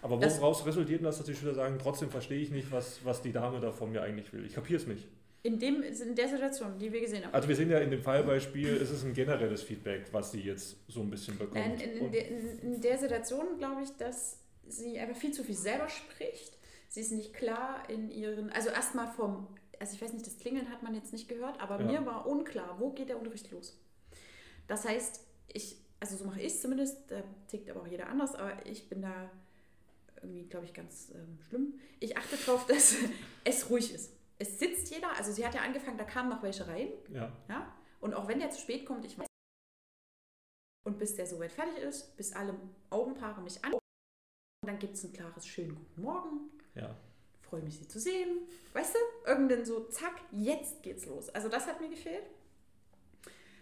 Aber 0.00 0.20
woraus 0.20 0.58
das, 0.58 0.66
resultiert 0.66 1.04
das, 1.04 1.18
dass 1.18 1.26
die 1.26 1.34
Schüler 1.34 1.54
sagen, 1.54 1.78
trotzdem 1.80 2.10
verstehe 2.10 2.40
ich 2.40 2.50
nicht, 2.50 2.70
was, 2.70 3.04
was 3.04 3.20
die 3.20 3.32
Dame 3.32 3.60
da 3.60 3.72
von 3.72 3.90
mir 3.90 4.02
eigentlich 4.02 4.32
will? 4.32 4.46
Ich 4.46 4.54
kapiere 4.54 4.80
es 4.80 4.86
nicht. 4.86 5.08
In, 5.42 5.58
dem, 5.58 5.82
in 5.82 6.14
der 6.14 6.28
Situation, 6.28 6.78
die 6.78 6.92
wir 6.92 7.00
gesehen 7.00 7.24
haben. 7.24 7.34
Also 7.34 7.48
wir 7.48 7.56
sehen 7.56 7.70
ja 7.70 7.78
in 7.78 7.90
dem 7.90 8.02
Fallbeispiel, 8.02 8.76
ist 8.76 8.90
es 8.90 9.04
ein 9.04 9.14
generelles 9.14 9.62
Feedback, 9.62 10.06
was 10.12 10.32
sie 10.32 10.40
jetzt 10.40 10.76
so 10.88 11.00
ein 11.00 11.10
bisschen 11.10 11.38
bekommt. 11.38 11.54
Nein, 11.54 11.80
in, 11.80 12.06
in, 12.06 12.12
de, 12.12 12.26
in 12.62 12.80
der 12.80 12.98
Situation 12.98 13.58
glaube 13.58 13.82
ich, 13.82 13.90
dass 13.96 14.38
sie 14.68 14.98
einfach 14.98 15.16
viel 15.16 15.32
zu 15.32 15.42
viel 15.42 15.54
selber 15.54 15.88
spricht 15.88 16.57
sie 16.88 17.00
ist 17.00 17.12
nicht 17.12 17.34
klar 17.34 17.88
in 17.88 18.10
ihren, 18.10 18.50
also 18.50 18.70
erstmal 18.70 19.08
vom, 19.12 19.46
also 19.78 19.94
ich 19.94 20.02
weiß 20.02 20.12
nicht, 20.12 20.26
das 20.26 20.38
Klingeln 20.38 20.70
hat 20.70 20.82
man 20.82 20.94
jetzt 20.94 21.12
nicht 21.12 21.28
gehört, 21.28 21.60
aber 21.60 21.80
ja. 21.80 21.86
mir 21.86 22.06
war 22.06 22.26
unklar, 22.26 22.80
wo 22.80 22.90
geht 22.90 23.08
der 23.08 23.18
Unterricht 23.18 23.50
los. 23.50 23.78
Das 24.66 24.86
heißt, 24.86 25.24
ich, 25.48 25.76
also 26.00 26.16
so 26.16 26.24
mache 26.24 26.40
ich 26.40 26.46
es 26.46 26.62
zumindest, 26.62 27.10
da 27.10 27.22
tickt 27.48 27.70
aber 27.70 27.82
auch 27.82 27.86
jeder 27.86 28.08
anders, 28.08 28.34
aber 28.34 28.66
ich 28.66 28.88
bin 28.88 29.02
da 29.02 29.30
irgendwie, 30.22 30.46
glaube 30.46 30.66
ich, 30.66 30.74
ganz 30.74 31.12
ähm, 31.14 31.38
schlimm. 31.48 31.80
Ich 32.00 32.16
achte 32.16 32.36
darauf, 32.36 32.66
dass 32.68 32.96
es 33.44 33.70
ruhig 33.70 33.94
ist. 33.94 34.12
Es 34.38 34.58
sitzt 34.58 34.90
jeder, 34.92 35.16
also 35.16 35.32
sie 35.32 35.44
hat 35.46 35.54
ja 35.54 35.62
angefangen, 35.62 35.98
da 35.98 36.04
kamen 36.04 36.28
noch 36.28 36.42
welche 36.42 36.66
rein. 36.66 36.88
Ja. 37.12 37.32
ja. 37.48 37.74
Und 38.00 38.14
auch 38.14 38.28
wenn 38.28 38.38
der 38.38 38.50
zu 38.50 38.60
spät 38.60 38.86
kommt, 38.86 39.04
ich 39.04 39.18
weiß. 39.18 39.26
Und 40.86 40.98
bis 40.98 41.16
der 41.16 41.26
soweit 41.26 41.52
fertig 41.52 41.78
ist, 41.78 42.16
bis 42.16 42.32
alle 42.32 42.58
Augenpaare 42.90 43.42
mich 43.42 43.64
an. 43.64 43.74
Und 43.74 43.80
dann 44.62 44.78
gibt 44.78 44.94
es 44.94 45.04
ein 45.04 45.12
klares 45.12 45.46
schönen 45.46 45.74
Guten 45.74 46.02
Morgen. 46.02 46.50
Ja. 46.78 46.94
Freue 47.48 47.62
mich, 47.62 47.78
Sie 47.78 47.88
zu 47.88 47.98
sehen. 47.98 48.40
Weißt 48.72 48.94
du? 48.94 49.30
Irgendwann 49.30 49.64
so, 49.64 49.84
zack, 49.88 50.14
jetzt 50.32 50.82
geht's 50.82 51.06
los. 51.06 51.30
Also 51.30 51.48
das 51.48 51.66
hat 51.66 51.80
mir 51.80 51.88
gefehlt. 51.88 52.24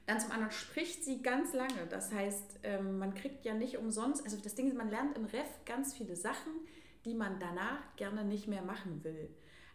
Dann 0.07 0.21
zum 0.21 0.31
anderen 0.31 0.53
spricht 0.53 1.05
sie 1.05 1.23
ganz 1.23 1.53
lange. 1.53 1.87
Das 1.91 2.13
heißt, 2.13 2.61
ähm, 2.63 2.99
man 2.99 3.15
kriegt 3.15 3.45
ja 3.45 3.55
nicht 3.55 3.77
umsonst, 3.77 4.25
also 4.25 4.37
das 4.37 4.55
Ding 4.55 4.69
ist, 4.69 4.77
man 4.77 4.89
lernt 4.89 5.17
im 5.17 5.25
Ref 5.25 5.49
ganz 5.65 5.95
viele 5.95 6.15
Sachen, 6.15 6.53
die 7.05 7.15
man 7.15 7.41
danach 7.41 7.97
gerne 7.97 8.25
nicht 8.25 8.47
mehr 8.47 8.63
machen 8.63 9.03
will. 9.03 9.29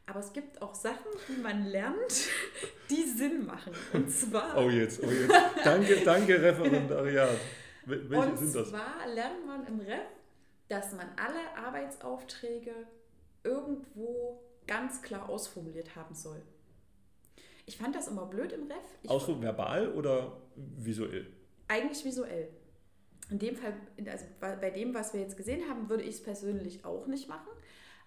Aber 0.06 0.20
es 0.20 0.34
gibt 0.34 0.62
auch 0.62 0.74
Sachen, 0.74 1.12
die 1.28 1.42
man 1.42 1.66
lernt, 1.66 2.30
die 2.90 3.04
Sinn 3.04 3.46
machen. 3.46 3.74
Und 3.94 4.10
zwar. 4.10 4.58
Oh 4.58 4.70
jetzt, 4.70 5.02
oh 5.04 5.10
jetzt. 5.10 5.34
Danke, 5.64 6.02
danke, 6.04 6.42
Referendariat. 6.42 7.38
Welche 7.86 8.16
und 8.16 8.38
sind 8.38 8.56
das? 8.56 8.68
Und 8.68 8.78
zwar 8.78 9.08
lernt 9.14 9.46
man 9.46 9.66
im 9.68 9.80
Ref, 9.80 10.08
dass 10.70 10.94
man 10.94 11.08
alle 11.18 11.66
Arbeitsaufträge 11.66 12.74
irgendwo 13.44 14.42
ganz 14.68 15.02
klar 15.02 15.30
ausformuliert 15.30 15.96
haben 15.96 16.16
soll. 16.16 16.42
Ich 17.66 17.78
fand 17.78 17.96
das 17.96 18.08
immer 18.08 18.26
blöd 18.26 18.52
im 18.52 18.64
Ref. 18.64 18.84
Ich 19.04 19.10
so 19.10 19.42
verbal 19.42 19.94
oder 19.94 20.42
visuell? 20.56 21.32
Eigentlich 21.68 22.04
visuell. 22.04 22.50
In 23.30 23.40
dem 23.40 23.56
Fall, 23.56 23.74
also 24.08 24.26
bei 24.40 24.70
dem, 24.72 24.94
was 24.94 25.14
wir 25.14 25.22
jetzt 25.22 25.38
gesehen 25.38 25.70
haben, 25.70 25.90
würde 25.90 26.04
ich 26.04 26.16
es 26.16 26.24
persönlich 26.24 26.84
auch 26.84 27.08
nicht 27.08 27.30
machen. 27.30 27.48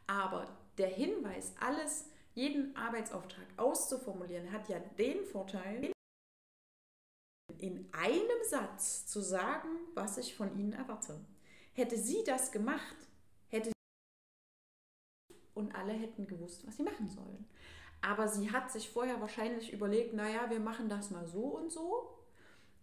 Aber 0.06 0.46
der 0.76 0.88
Hinweis, 0.88 1.54
alles, 1.60 2.10
jeden 2.34 2.76
Arbeitsauftrag 2.76 3.46
auszuformulieren, 3.56 4.52
hat 4.52 4.68
ja 4.68 4.78
den 4.98 5.24
Vorteil, 5.24 5.92
in 7.58 7.88
einem 7.92 8.44
Satz 8.50 9.06
zu 9.06 9.20
sagen, 9.20 9.68
was 9.94 10.18
ich 10.18 10.34
von 10.34 10.58
Ihnen 10.58 10.72
erwarte. 10.72 11.18
Hätte 11.72 11.96
sie 11.96 12.22
das 12.26 12.52
gemacht, 12.52 12.96
und 15.54 15.74
alle 15.74 15.92
hätten 15.92 16.26
gewusst, 16.26 16.66
was 16.66 16.76
sie 16.76 16.82
machen 16.82 17.08
sollen. 17.08 17.46
Aber 18.00 18.28
sie 18.28 18.50
hat 18.50 18.70
sich 18.70 18.90
vorher 18.90 19.20
wahrscheinlich 19.20 19.72
überlegt, 19.72 20.14
naja, 20.14 20.50
wir 20.50 20.60
machen 20.60 20.88
das 20.88 21.10
mal 21.10 21.26
so 21.26 21.40
und 21.40 21.72
so. 21.72 22.10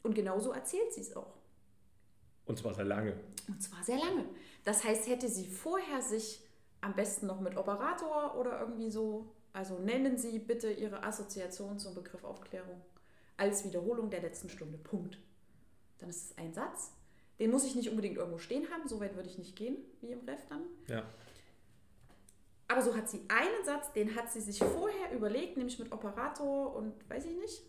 Und 0.04 0.16
genauso 0.16 0.52
erzählt 0.52 0.94
sie 0.94 1.02
es 1.02 1.16
auch. 1.16 1.36
Und 2.46 2.58
zwar 2.58 2.74
sehr 2.74 2.86
lange. 2.86 3.20
Und 3.48 3.62
zwar 3.62 3.84
sehr 3.84 4.00
lange. 4.00 4.26
Das 4.64 4.84
heißt, 4.84 5.08
hätte 5.08 5.30
sie 5.30 5.46
vorher 5.46 6.02
sich 6.02 6.42
am 6.82 6.96
besten 6.96 7.28
noch 7.28 7.40
mit 7.40 7.56
Operator 7.56 8.36
oder 8.38 8.60
irgendwie 8.60 8.90
so, 8.90 9.32
also 9.54 9.78
nennen 9.78 10.18
Sie 10.18 10.40
bitte 10.40 10.72
Ihre 10.72 11.04
Assoziation 11.04 11.78
zum 11.78 11.94
Begriff 11.94 12.24
Aufklärung 12.24 12.82
als 13.38 13.64
Wiederholung 13.64 14.10
der 14.10 14.22
letzten 14.22 14.50
Stunde. 14.50 14.78
Punkt. 14.78 15.18
Dann 16.00 16.10
ist 16.10 16.32
es 16.32 16.38
ein 16.38 16.54
Satz. 16.54 16.92
Den 17.40 17.52
muss 17.52 17.66
ich 17.66 17.76
nicht 17.76 17.90
unbedingt 17.90 18.18
irgendwo 18.18 18.38
stehen 18.38 18.70
haben, 18.72 18.88
so 18.88 19.00
weit 19.00 19.16
würde 19.16 19.30
ich 19.30 19.38
nicht 19.38 19.56
gehen, 19.56 19.78
wie 20.02 20.12
im 20.12 20.20
Ref 20.28 20.46
dann. 20.50 20.64
Ja. 20.88 21.04
Aber 22.72 22.82
so 22.82 22.96
hat 22.96 23.10
sie 23.10 23.26
einen 23.28 23.66
Satz, 23.66 23.92
den 23.92 24.16
hat 24.16 24.32
sie 24.32 24.40
sich 24.40 24.60
vorher 24.60 25.12
überlegt, 25.14 25.58
nämlich 25.58 25.78
mit 25.78 25.92
Operator 25.92 26.74
und 26.74 26.94
weiß 27.10 27.26
ich 27.26 27.36
nicht. 27.38 27.62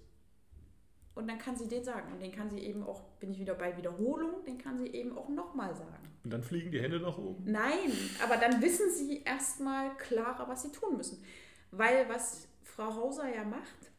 Und 1.16 1.26
dann 1.26 1.38
kann 1.38 1.56
sie 1.56 1.66
den 1.66 1.82
sagen. 1.82 2.12
Und 2.12 2.22
den 2.22 2.30
kann 2.30 2.48
sie 2.48 2.60
eben 2.60 2.84
auch, 2.84 3.02
bin 3.18 3.32
ich 3.32 3.40
wieder 3.40 3.54
bei 3.54 3.76
Wiederholung, 3.76 4.44
den 4.44 4.58
kann 4.58 4.78
sie 4.78 4.86
eben 4.92 5.18
auch 5.18 5.28
nochmal 5.28 5.74
sagen. 5.74 6.08
Und 6.22 6.32
dann 6.32 6.42
fliegen 6.44 6.70
die 6.70 6.80
Hände 6.80 7.00
nach 7.00 7.18
oben? 7.18 7.50
Nein, 7.50 7.92
aber 8.22 8.36
dann 8.36 8.62
wissen 8.62 8.92
sie 8.92 9.22
erstmal 9.24 9.96
klarer, 9.96 10.48
was 10.48 10.62
sie 10.62 10.70
tun 10.70 10.96
müssen. 10.96 11.24
Weil 11.72 12.08
was 12.08 12.46
Frau 12.62 12.94
Hauser 12.94 13.28
ja 13.34 13.42
macht, 13.42 13.90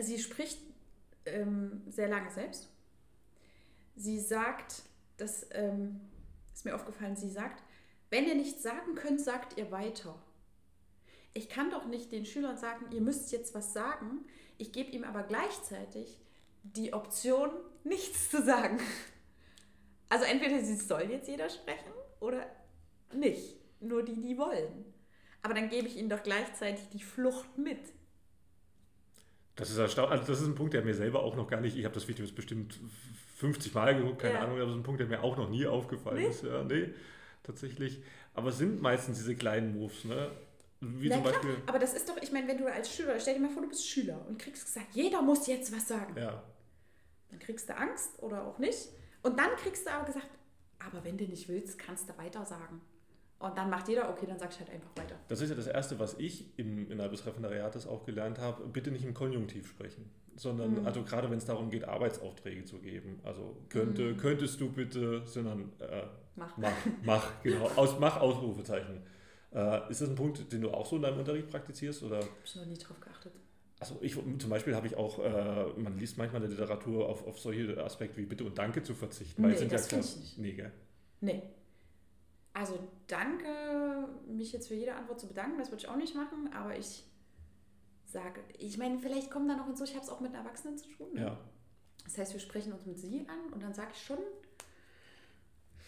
sie 0.00 0.18
spricht 0.18 0.58
ähm, 1.24 1.82
sehr 1.88 2.08
lange 2.08 2.32
selbst. 2.32 2.68
Sie 3.94 4.18
sagt, 4.18 4.82
das 5.18 5.46
ähm, 5.52 6.00
ist 6.52 6.64
mir 6.64 6.74
aufgefallen, 6.74 7.14
sie 7.14 7.30
sagt, 7.30 7.62
wenn 8.12 8.28
ihr 8.28 8.34
nichts 8.34 8.62
sagen 8.62 8.94
könnt, 8.94 9.22
sagt 9.22 9.58
ihr 9.58 9.70
weiter. 9.72 10.14
Ich 11.32 11.48
kann 11.48 11.70
doch 11.70 11.86
nicht 11.86 12.12
den 12.12 12.26
Schülern 12.26 12.58
sagen, 12.58 12.84
ihr 12.92 13.00
müsst 13.00 13.32
jetzt 13.32 13.54
was 13.54 13.72
sagen. 13.72 14.26
Ich 14.58 14.70
gebe 14.70 14.90
ihm 14.90 15.02
aber 15.02 15.22
gleichzeitig 15.22 16.20
die 16.62 16.92
Option, 16.92 17.48
nichts 17.84 18.30
zu 18.30 18.42
sagen. 18.42 18.78
Also 20.10 20.26
entweder 20.26 20.62
sie 20.62 20.76
soll 20.76 21.10
jetzt 21.10 21.26
jeder 21.26 21.48
sprechen 21.48 21.90
oder 22.20 22.44
nicht. 23.14 23.56
Nur 23.80 24.04
die, 24.04 24.20
die 24.20 24.36
wollen. 24.36 24.84
Aber 25.40 25.54
dann 25.54 25.70
gebe 25.70 25.88
ich 25.88 25.96
ihnen 25.96 26.10
doch 26.10 26.22
gleichzeitig 26.22 26.90
die 26.90 27.02
Flucht 27.02 27.56
mit. 27.56 27.80
Das 29.56 29.70
ist 29.70 29.78
erstaunlich. 29.78 30.20
Also 30.20 30.32
das 30.32 30.42
ist 30.42 30.48
ein 30.48 30.54
Punkt, 30.54 30.74
der 30.74 30.84
mir 30.84 30.94
selber 30.94 31.22
auch 31.22 31.34
noch 31.34 31.48
gar 31.48 31.62
nicht. 31.62 31.78
Ich 31.78 31.86
habe 31.86 31.94
das 31.94 32.06
Video 32.08 32.26
jetzt 32.26 32.34
bestimmt 32.34 32.78
50 33.36 33.72
Mal 33.72 33.96
geguckt, 33.96 34.20
keine 34.20 34.34
ja. 34.34 34.40
Ahnung, 34.40 34.56
aber 34.56 34.66
das 34.66 34.72
ist 34.72 34.80
ein 34.80 34.82
Punkt, 34.82 35.00
der 35.00 35.06
mir 35.06 35.22
auch 35.22 35.38
noch 35.38 35.48
nie 35.48 35.66
aufgefallen 35.66 36.18
nee. 36.18 36.28
ist. 36.28 36.44
Ja, 36.44 36.62
nee 36.62 36.92
tatsächlich. 37.42 38.02
Aber 38.34 38.48
es 38.50 38.58
sind 38.58 38.80
meistens 38.80 39.18
diese 39.18 39.34
kleinen 39.34 39.78
Moves, 39.78 40.04
ne? 40.04 40.30
Wie 40.80 41.08
Na 41.08 41.16
zum 41.16 41.22
klar, 41.22 41.34
Beispiel. 41.34 41.56
Aber 41.66 41.78
das 41.78 41.94
ist 41.94 42.08
doch, 42.08 42.16
ich 42.20 42.32
meine, 42.32 42.48
wenn 42.48 42.58
du 42.58 42.66
als 42.66 42.92
Schüler, 42.92 43.18
stell 43.20 43.34
dir 43.34 43.40
mal 43.40 43.50
vor, 43.50 43.62
du 43.62 43.68
bist 43.68 43.86
Schüler 43.86 44.24
und 44.28 44.38
kriegst 44.38 44.64
gesagt, 44.64 44.88
jeder 44.94 45.22
muss 45.22 45.46
jetzt 45.46 45.74
was 45.74 45.86
sagen. 45.86 46.16
Ja. 46.16 46.42
Dann 47.30 47.38
kriegst 47.38 47.68
du 47.68 47.76
Angst 47.76 48.10
oder 48.18 48.44
auch 48.44 48.58
nicht. 48.58 48.88
Und 49.22 49.38
dann 49.38 49.54
kriegst 49.56 49.86
du 49.86 49.92
aber 49.92 50.04
gesagt, 50.04 50.28
aber 50.80 51.04
wenn 51.04 51.16
du 51.16 51.24
nicht 51.24 51.48
willst, 51.48 51.78
kannst 51.78 52.08
du 52.08 52.18
weiter 52.18 52.44
sagen. 52.44 52.80
Und 53.38 53.56
dann 53.56 53.70
macht 53.70 53.88
jeder, 53.88 54.08
okay, 54.10 54.26
dann 54.26 54.38
sag 54.38 54.50
ich 54.50 54.58
halt 54.58 54.70
einfach 54.70 54.90
weiter. 54.96 55.16
Das 55.28 55.40
ist 55.40 55.50
ja 55.50 55.54
das 55.54 55.66
Erste, 55.66 55.98
was 55.98 56.14
ich 56.18 56.58
im, 56.58 56.90
innerhalb 56.90 57.12
des 57.12 57.26
Referendariates 57.26 57.86
auch 57.86 58.04
gelernt 58.04 58.38
habe. 58.38 58.66
Bitte 58.66 58.90
nicht 58.90 59.04
im 59.04 59.14
Konjunktiv 59.14 59.68
sprechen 59.68 60.10
sondern 60.36 60.80
mhm. 60.80 60.86
also 60.86 61.02
gerade 61.02 61.30
wenn 61.30 61.38
es 61.38 61.44
darum 61.44 61.70
geht, 61.70 61.84
Arbeitsaufträge 61.84 62.64
zu 62.64 62.78
geben. 62.78 63.20
Also 63.24 63.56
könnte, 63.68 64.12
mhm. 64.12 64.16
könntest 64.16 64.60
du 64.60 64.70
bitte, 64.70 65.22
sondern 65.26 65.72
äh, 65.80 66.04
mach. 66.36 66.56
mach, 66.56 66.72
mach, 67.02 67.42
genau, 67.42 67.66
aus, 67.76 67.98
mach 67.98 68.20
Ausrufezeichen. 68.20 69.02
Äh, 69.54 69.90
ist 69.90 70.00
das 70.00 70.08
ein 70.08 70.14
Punkt, 70.14 70.52
den 70.52 70.62
du 70.62 70.70
auch 70.70 70.86
so 70.86 70.96
in 70.96 71.02
deinem 71.02 71.18
Unterricht 71.18 71.48
praktizierst? 71.50 72.02
Oder? 72.02 72.20
Ich 72.44 72.54
habe 72.54 72.66
noch 72.66 72.72
nie 72.72 72.78
drauf 72.78 73.00
geachtet. 73.00 73.32
Also 73.80 73.98
ich 74.00 74.14
zum 74.14 74.48
Beispiel 74.48 74.76
habe 74.76 74.86
ich 74.86 74.96
auch, 74.96 75.18
äh, 75.18 75.80
man 75.80 75.98
liest 75.98 76.16
manchmal 76.16 76.40
in 76.42 76.48
der 76.48 76.56
Literatur 76.56 77.08
auf, 77.08 77.26
auf 77.26 77.40
solche 77.40 77.82
Aspekte 77.82 78.18
wie 78.18 78.26
Bitte 78.26 78.44
und 78.44 78.56
Danke 78.56 78.82
zu 78.82 78.94
verzichten. 78.94 79.42
Nee, 79.42 79.54
das 79.68 79.90
ja 79.90 79.98
ich 79.98 80.16
nicht. 80.16 80.38
Nee, 80.38 80.52
gell? 80.52 80.72
Nee. 81.20 81.42
Also 82.54 82.78
danke, 83.08 84.08
mich 84.28 84.52
jetzt 84.52 84.68
für 84.68 84.74
jede 84.74 84.94
Antwort 84.94 85.18
zu 85.18 85.26
bedanken, 85.26 85.58
das 85.58 85.70
würde 85.70 85.82
ich 85.82 85.88
auch 85.88 85.96
nicht 85.96 86.14
machen, 86.14 86.50
aber 86.54 86.78
ich 86.78 87.02
sage, 88.12 88.40
ich 88.58 88.78
meine, 88.78 88.98
vielleicht 88.98 89.30
kommen 89.30 89.48
da 89.48 89.56
noch 89.56 89.66
hinzu, 89.66 89.84
ich 89.84 89.94
habe 89.94 90.04
es 90.04 90.10
auch 90.10 90.20
mit 90.20 90.34
Erwachsenen 90.34 90.78
zu 90.78 90.88
tun. 90.90 91.14
Ne? 91.14 91.22
Ja. 91.22 91.38
Das 92.04 92.18
heißt, 92.18 92.32
wir 92.32 92.40
sprechen 92.40 92.72
uns 92.72 92.86
mit 92.86 92.98
sie 92.98 93.26
an 93.28 93.52
und 93.52 93.62
dann 93.62 93.74
sage 93.74 93.90
ich 93.94 94.02
schon, 94.02 94.18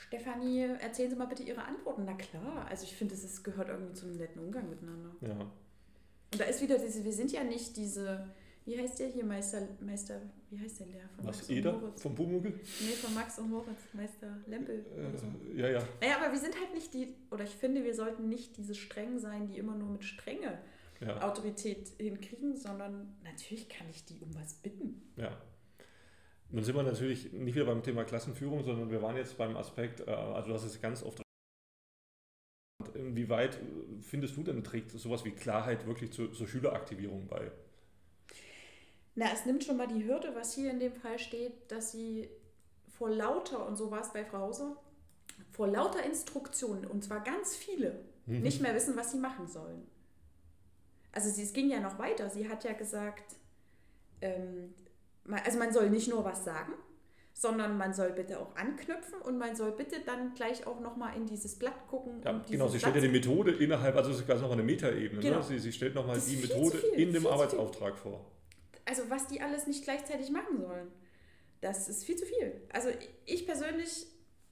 Stefanie, 0.07 0.69
erzählen 0.81 1.11
Sie 1.11 1.17
mal 1.17 1.27
bitte 1.27 1.43
Ihre 1.43 1.65
Antworten. 1.65 2.05
Na 2.05 2.15
klar, 2.15 2.67
also 2.69 2.85
ich 2.85 2.95
finde, 2.95 3.15
es 3.15 3.43
gehört 3.43 3.69
irgendwie 3.69 3.95
zu 3.95 4.07
einem 4.07 4.17
netten 4.17 4.43
Umgang 4.43 4.69
miteinander. 4.69 5.11
Ja. 5.21 5.41
Und 5.41 6.41
da 6.41 6.45
ist 6.45 6.61
wieder 6.63 6.79
diese, 6.79 7.05
wir 7.05 7.13
sind 7.13 7.33
ja 7.33 7.43
nicht 7.43 7.77
diese, 7.77 8.29
wie 8.65 8.79
heißt 8.79 8.99
der 8.99 9.09
hier, 9.09 9.25
Meister, 9.25 9.69
Meister, 9.81 10.21
wie 10.51 10.59
heißt 10.59 10.81
der 10.81 10.87
Lehrer 10.89 11.09
von 11.17 11.27
Was, 11.27 11.37
Max 11.37 11.51
Eder? 11.51 11.75
und 11.75 11.81
Moritz? 11.83 12.03
Vom 12.03 12.15
Bumuggel? 12.15 12.53
Nee, 12.81 12.93
von 12.93 13.15
Max 13.15 13.39
und 13.39 13.51
Moritz, 13.51 13.81
Meister 13.93 14.37
Lempel. 14.47 14.85
Äh, 14.97 15.17
so. 15.17 15.27
Ja, 15.55 15.69
ja. 15.69 15.89
Naja, 16.01 16.17
aber 16.21 16.33
wir 16.33 16.41
sind 16.41 16.55
halt 16.59 16.75
nicht 16.75 16.93
die, 16.93 17.15
oder 17.31 17.45
ich 17.45 17.55
finde, 17.55 17.85
wir 17.85 17.95
sollten 17.95 18.29
nicht 18.29 18.57
diese 18.57 18.75
streng 18.75 19.19
sein, 19.19 19.47
die 19.47 19.59
immer 19.59 19.75
nur 19.75 19.89
mit 19.89 20.05
Strenge 20.05 20.59
ja. 21.01 21.21
Autorität 21.23 21.89
hinkriegen, 21.99 22.57
sondern 22.57 23.17
natürlich 23.23 23.69
kann 23.69 23.89
ich 23.91 24.05
die 24.05 24.21
um 24.21 24.35
was 24.35 24.55
bitten. 24.55 25.13
Ja. 25.17 25.37
Nun 26.51 26.63
sind 26.63 26.77
wir 26.77 26.83
natürlich 26.83 27.33
nicht 27.33 27.55
wieder 27.55 27.67
beim 27.67 27.83
Thema 27.83 28.05
Klassenführung, 28.05 28.63
sondern 28.65 28.91
wir 28.91 29.03
waren 29.03 29.17
jetzt 29.17 29.37
beim 29.37 29.57
Aspekt, 29.57 30.01
äh, 30.01 30.11
also 30.11 30.49
du 30.49 30.55
hast 30.55 30.65
es 30.65 30.81
ganz 30.81 31.03
oft. 31.03 31.23
Inwieweit 32.95 33.59
findest 34.03 34.37
du 34.37 34.43
denn, 34.45 34.63
trägt 34.63 34.93
sowas 34.93 35.25
wie 35.25 35.33
Klarheit 35.33 35.87
wirklich 35.87 36.13
zur, 36.13 36.33
zur 36.33 36.47
Schüleraktivierung 36.47 37.27
bei? 37.27 37.51
Na, 39.17 39.27
es 39.33 39.47
nimmt 39.47 39.65
schon 39.65 39.77
mal 39.77 39.89
die 39.89 40.05
Hürde, 40.05 40.33
was 40.35 40.55
hier 40.55 40.71
in 40.71 40.81
dem 40.81 40.93
Fall 40.93 41.19
steht, 41.19 41.71
dass 41.71 41.93
sie 41.93 42.29
vor 42.87 43.11
lauter, 43.11 43.67
und 43.67 43.77
so 43.77 43.91
war 43.91 44.03
es 44.03 44.13
bei 44.13 44.25
Frau 44.25 44.39
Hauser, 44.39 44.77
vor 45.51 45.67
lauter 45.67 46.05
Instruktionen, 46.05 46.85
und 46.87 47.03
zwar 47.03 47.23
ganz 47.23 47.57
viele, 47.57 48.05
mhm. 48.27 48.43
nicht 48.43 48.61
mehr 48.61 48.75
wissen, 48.75 48.97
was 48.97 49.13
sie 49.13 49.19
machen 49.19 49.49
sollen 49.49 49.89
also 51.15 51.31
sie, 51.31 51.43
es 51.43 51.53
ging 51.53 51.71
ja 51.71 51.81
noch 51.81 51.99
weiter. 51.99 52.29
Sie 52.29 52.49
hat 52.49 52.65
ja 52.65 52.73
gesagt, 52.73 53.37
ähm, 54.21 54.75
also 55.45 55.59
man 55.59 55.73
soll 55.73 55.89
nicht 55.91 56.09
nur 56.09 56.25
was 56.25 56.45
sagen, 56.45 56.73
sondern 57.33 57.79
man 57.79 57.95
soll 57.95 58.13
bitte 58.13 58.39
auch 58.39 58.55
anknüpfen 58.57 59.21
und 59.23 59.39
man 59.39 59.55
soll 59.55 59.73
bitte 59.73 60.01
dann 60.05 60.35
gleich 60.35 60.67
auch 60.67 60.81
nochmal 60.81 61.17
in 61.17 61.27
dieses 61.27 61.57
Blatt 61.57 61.87
gucken. 61.89 62.21
Ja, 62.25 62.45
genau, 62.49 62.69
sie 62.69 62.79
stellt 62.79 62.97
ja 62.97 63.01
die 63.01 63.09
Methode 63.09 63.53
innerhalb, 63.53 63.97
also 63.97 64.11
quasi 64.25 64.43
nochmal 64.43 64.59
eine 64.59 64.63
Metaebene. 64.63 65.21
Ne? 65.21 65.21
Genau. 65.21 65.39
Ne? 65.39 65.43
Sie, 65.43 65.59
sie 65.59 65.73
stellt 65.73 65.95
nochmal 65.95 66.19
die 66.19 66.37
Methode 66.37 66.79
viel, 66.79 66.91
in 66.91 67.13
dem 67.13 67.27
Arbeitsauftrag 67.27 67.97
vor. 67.97 68.25
Also 68.85 69.03
was 69.09 69.27
die 69.29 69.41
alles 69.41 69.67
nicht 69.67 69.85
gleichzeitig 69.85 70.31
machen 70.31 70.61
sollen, 70.61 70.89
das 71.61 71.89
ist 71.89 72.05
viel 72.05 72.17
zu 72.17 72.27
viel. 72.27 72.61
Also 72.73 72.91
ich 73.25 73.47
persönlich 73.47 74.07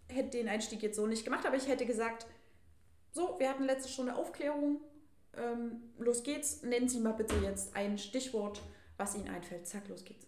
hätte 0.09 0.31
den 0.31 0.49
Einstieg 0.49 0.83
jetzt 0.83 0.97
so 0.97 1.07
nicht 1.07 1.25
gemacht, 1.25 1.45
aber 1.47 1.57
ich 1.57 1.69
hätte 1.69 1.87
gesagt, 1.87 2.27
so, 3.13 3.37
wir 3.39 3.51
hatten 3.51 3.65
letzte 3.65 3.91
Stunde 3.91 4.17
Aufklärung, 4.17 4.81
ähm, 5.37 5.83
los 5.99 6.23
geht's, 6.23 6.63
nennen 6.63 6.89
Sie 6.89 7.01
mal 7.01 7.13
bitte 7.13 7.35
jetzt 7.37 7.75
ein 7.77 7.99
Stichwort, 7.99 8.61
was 8.97 9.15
Ihnen 9.15 9.29
einfällt. 9.29 9.67
Zack, 9.67 9.89
los 9.89 10.05
geht's. 10.05 10.27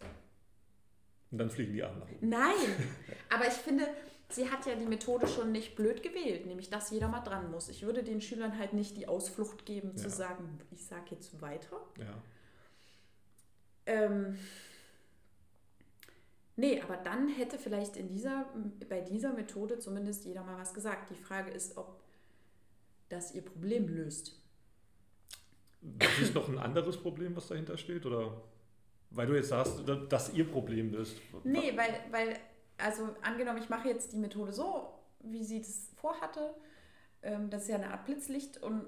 Und 1.30 1.38
dann 1.38 1.50
fliegen 1.50 1.73
die 1.73 1.82
an. 1.82 2.02
Nein, 2.20 2.54
aber 3.30 3.46
ich 3.46 3.54
finde, 3.54 3.87
sie 4.28 4.50
hat 4.50 4.66
ja 4.66 4.75
die 4.75 4.87
Methode 4.87 5.26
schon 5.26 5.52
nicht 5.52 5.75
blöd 5.76 6.02
gewählt, 6.02 6.46
nämlich 6.46 6.70
dass 6.70 6.90
jeder 6.90 7.08
mal 7.08 7.20
dran 7.20 7.50
muss. 7.50 7.68
Ich 7.68 7.82
würde 7.82 8.02
den 8.02 8.20
Schülern 8.20 8.58
halt 8.58 8.73
nicht 8.73 8.96
die 8.96 9.08
Ausflucht 9.08 9.66
geben, 9.66 9.92
ja. 9.96 10.02
zu 10.02 10.11
sagen, 10.11 10.61
ich 10.70 10.84
sage 10.84 11.06
jetzt 11.11 11.40
weiter. 11.40 11.80
Ja. 11.99 12.14
Ähm, 13.87 14.38
Nee, 16.56 16.80
aber 16.80 16.96
dann 16.96 17.28
hätte 17.28 17.58
vielleicht 17.58 17.96
in 17.96 18.08
dieser, 18.08 18.46
bei 18.88 19.00
dieser 19.00 19.32
Methode 19.32 19.78
zumindest 19.78 20.25
jeder 20.25 20.44
mal 20.44 20.56
was 20.56 20.73
gesagt. 20.73 21.11
Die 21.11 21.16
Frage 21.16 21.50
ist, 21.50 21.76
ob 21.76 22.00
das 23.08 23.34
ihr 23.34 23.42
Problem 23.42 23.88
löst. 23.88 24.40
Das 25.84 26.18
ist 26.18 26.34
noch 26.34 26.48
ein 26.48 26.58
anderes 26.58 26.96
Problem, 26.96 27.36
was 27.36 27.48
dahinter 27.48 27.76
steht? 27.76 28.06
Oder 28.06 28.40
weil 29.10 29.26
du 29.26 29.34
jetzt 29.34 29.48
sagst, 29.48 29.82
dass 30.08 30.32
ihr 30.32 30.50
Problem 30.50 30.90
löst? 30.90 31.16
Nee, 31.44 31.76
weil, 31.76 32.00
weil 32.10 32.38
also 32.78 33.10
angenommen, 33.22 33.58
ich 33.62 33.68
mache 33.68 33.88
jetzt 33.88 34.12
die 34.12 34.16
Methode 34.16 34.52
so, 34.52 34.94
wie 35.20 35.44
sie 35.44 35.60
das 35.60 35.90
vorhatte. 35.96 36.54
Ähm, 37.22 37.50
das 37.50 37.62
ist 37.62 37.68
ja 37.68 37.76
eine 37.76 37.90
Art 37.90 38.06
Blitzlicht 38.06 38.62
und 38.62 38.84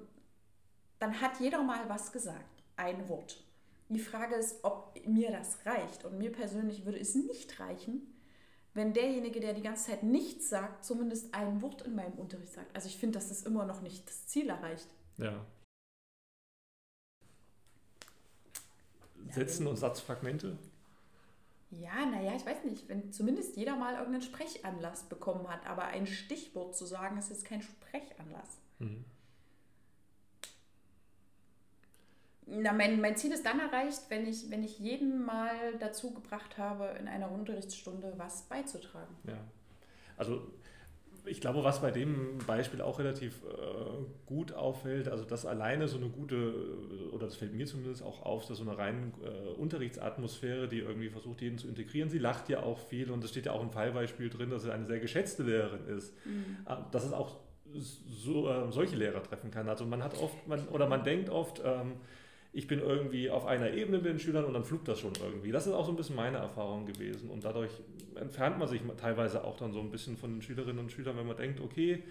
dann 0.98 1.20
hat 1.20 1.38
jeder 1.40 1.62
mal 1.62 1.88
was 1.88 2.12
gesagt. 2.12 2.62
Ein 2.76 3.08
Wort. 3.08 3.44
Die 3.88 4.00
Frage 4.00 4.34
ist, 4.34 4.64
ob 4.64 4.94
mir 5.06 5.30
das 5.30 5.64
reicht. 5.64 6.04
Und 6.04 6.18
mir 6.18 6.32
persönlich 6.32 6.84
würde 6.84 6.98
es 6.98 7.14
nicht 7.14 7.60
reichen, 7.60 8.14
wenn 8.74 8.92
derjenige, 8.92 9.40
der 9.40 9.54
die 9.54 9.62
ganze 9.62 9.90
Zeit 9.90 10.02
nichts 10.02 10.48
sagt, 10.48 10.84
zumindest 10.84 11.34
ein 11.34 11.62
Wort 11.62 11.82
in 11.82 11.94
meinem 11.94 12.14
Unterricht 12.14 12.52
sagt. 12.52 12.74
Also 12.74 12.88
ich 12.88 12.96
finde, 12.96 13.18
dass 13.18 13.28
das 13.28 13.42
immer 13.42 13.64
noch 13.64 13.80
nicht 13.80 14.06
das 14.08 14.26
Ziel 14.26 14.48
erreicht. 14.48 14.88
Ja. 15.18 15.46
Sätzen 19.30 19.66
und 19.66 19.76
Satzfragmente? 19.76 20.59
Ja, 21.71 22.06
naja, 22.06 22.35
ich 22.37 22.47
weiß 22.47 22.64
nicht, 22.64 22.88
wenn 22.88 23.12
zumindest 23.12 23.56
jeder 23.56 23.76
mal 23.76 23.95
irgendeinen 23.95 24.23
Sprechanlass 24.23 25.04
bekommen 25.04 25.49
hat, 25.49 25.66
aber 25.66 25.85
ein 25.87 26.06
Stichwort 26.06 26.76
zu 26.76 26.87
sagen, 26.87 27.18
ist 27.18 27.30
jetzt 27.30 27.45
kein 27.45 27.61
Sprechanlass. 27.61 28.59
Mhm. 28.78 29.04
Na, 32.49 32.73
mein, 32.73 33.00
mein 33.00 33.16
Ziel 33.16 33.33
ist 33.33 33.45
dann 33.45 33.59
erreicht, 33.59 34.02
wenn 34.09 34.25
ich, 34.25 34.49
wenn 34.50 34.62
ich 34.62 34.78
jeden 34.78 35.25
mal 35.25 35.76
dazu 35.80 36.14
gebracht 36.14 36.56
habe, 36.59 36.97
in 37.00 37.09
einer 37.09 37.30
Unterrichtsstunde 37.33 38.14
was 38.16 38.42
beizutragen. 38.42 39.16
Ja, 39.25 39.38
also 40.16 40.52
ich 41.26 41.40
glaube, 41.40 41.64
was 41.64 41.80
bei 41.80 41.90
dem 41.90 42.38
Beispiel 42.47 42.80
auch 42.80 42.99
relativ 42.99 43.42
äh, 43.45 44.04
gut 44.26 44.52
auffällt, 44.52 45.09
also 45.09 45.25
dass 45.25 45.45
alleine 45.45 45.88
so 45.88 45.97
eine 45.97 46.09
gute, 46.09 46.54
oder 47.12 47.26
das 47.26 47.37
fällt 47.37 47.54
mir 47.54 47.66
zumindest 47.66 48.02
auch 48.02 48.23
auf, 48.25 48.47
dass 48.47 48.59
so 48.59 48.64
eine 48.64 48.78
reine 48.78 49.12
äh, 49.23 49.54
Unterrichtsatmosphäre, 49.59 50.68
die 50.68 50.78
irgendwie 50.78 51.11
versucht, 51.11 51.40
jeden 51.42 51.59
zu 51.59 51.68
integrieren, 51.68 52.09
sie 52.09 52.18
lacht 52.18 52.49
ja 52.49 52.62
auch 52.62 52.78
viel 52.78 53.11
und 53.11 53.23
es 53.25 53.30
steht 53.30 53.47
ja 53.47 53.52
auch 53.52 53.62
ein 53.62 53.71
Fallbeispiel 53.71 54.30
drin, 54.30 54.50
dass 54.50 54.62
sie 54.62 54.73
eine 54.73 54.87
sehr 54.87 55.00
geschätzte 55.00 55.42
Lehrerin 55.42 55.87
ist. 55.97 56.14
Mhm. 56.25 56.59
Äh, 56.66 56.76
dass 56.92 57.04
es 57.04 57.12
auch 57.12 57.37
so, 57.75 58.49
äh, 58.49 58.71
solche 58.71 58.97
Lehrer 58.97 59.23
treffen 59.23 59.50
kann. 59.50 59.68
Also 59.68 59.85
man 59.85 60.02
hat 60.02 60.21
oft, 60.21 60.47
man, 60.47 60.66
oder 60.68 60.88
man 60.88 61.02
denkt 61.04 61.30
oft, 61.30 61.61
ähm, 61.64 61.95
ich 62.56 62.66
bin 62.66 62.80
irgendwie 62.80 63.28
auf 63.28 63.44
einer 63.44 63.70
Ebene 63.70 63.98
mit 63.98 64.06
den 64.06 64.18
Schülern 64.18 64.46
und 64.46 64.54
dann 64.54 64.64
flugt 64.64 64.88
das 64.88 64.98
schon 64.98 65.12
irgendwie. 65.22 65.52
Das 65.52 65.66
ist 65.66 65.75
auch 65.75 65.84
so 65.84 65.92
ein 65.92 65.96
bisschen 65.96 66.16
meine 66.16 66.38
Erfahrung 66.38 66.86
gewesen. 66.86 67.28
Und 67.28 67.44
dadurch 67.44 67.70
entfernt 68.14 68.58
man 68.58 68.66
sich 68.66 68.80
teilweise 68.96 69.44
auch 69.44 69.58
dann 69.58 69.75
so 69.75 69.80
ein 69.80 69.90
bisschen 69.90 70.16
von 70.16 70.32
den 70.32 70.40
Schülerinnen 70.40 70.78
und 70.78 70.90
Schülern, 70.90 71.18
wenn 71.18 71.26
man 71.26 71.36
denkt, 71.36 71.60
okay, 71.60 72.02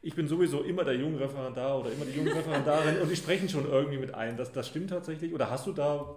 ich 0.00 0.14
bin 0.14 0.26
sowieso 0.26 0.62
immer 0.62 0.84
der 0.84 0.94
junge 0.94 1.20
Referendar 1.20 1.80
oder 1.80 1.92
immer 1.92 2.06
die 2.06 2.16
junge 2.16 2.34
Referendarin 2.34 2.96
und 3.02 3.10
die 3.10 3.16
sprechen 3.16 3.50
schon 3.50 3.68
irgendwie 3.68 3.98
mit 3.98 4.14
ein. 4.14 4.38
Das, 4.38 4.50
das 4.52 4.68
stimmt 4.68 4.88
tatsächlich. 4.88 5.34
Oder 5.34 5.50
hast 5.50 5.66
du 5.66 5.72
da, 5.72 6.16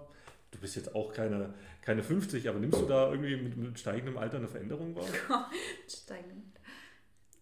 du 0.50 0.58
bist 0.60 0.76
jetzt 0.76 0.94
auch 0.94 1.12
keine, 1.12 1.52
keine 1.82 2.02
50, 2.02 2.48
aber 2.48 2.60
nimmst 2.60 2.80
du 2.80 2.86
da 2.86 3.10
irgendwie 3.10 3.36
mit, 3.36 3.54
mit 3.54 3.78
steigendem 3.78 4.16
Alter 4.16 4.38
eine 4.38 4.48
Veränderung 4.48 4.96
wahr? 4.96 5.04
Steigend. 5.86 6.53
Nee. 6.53 6.53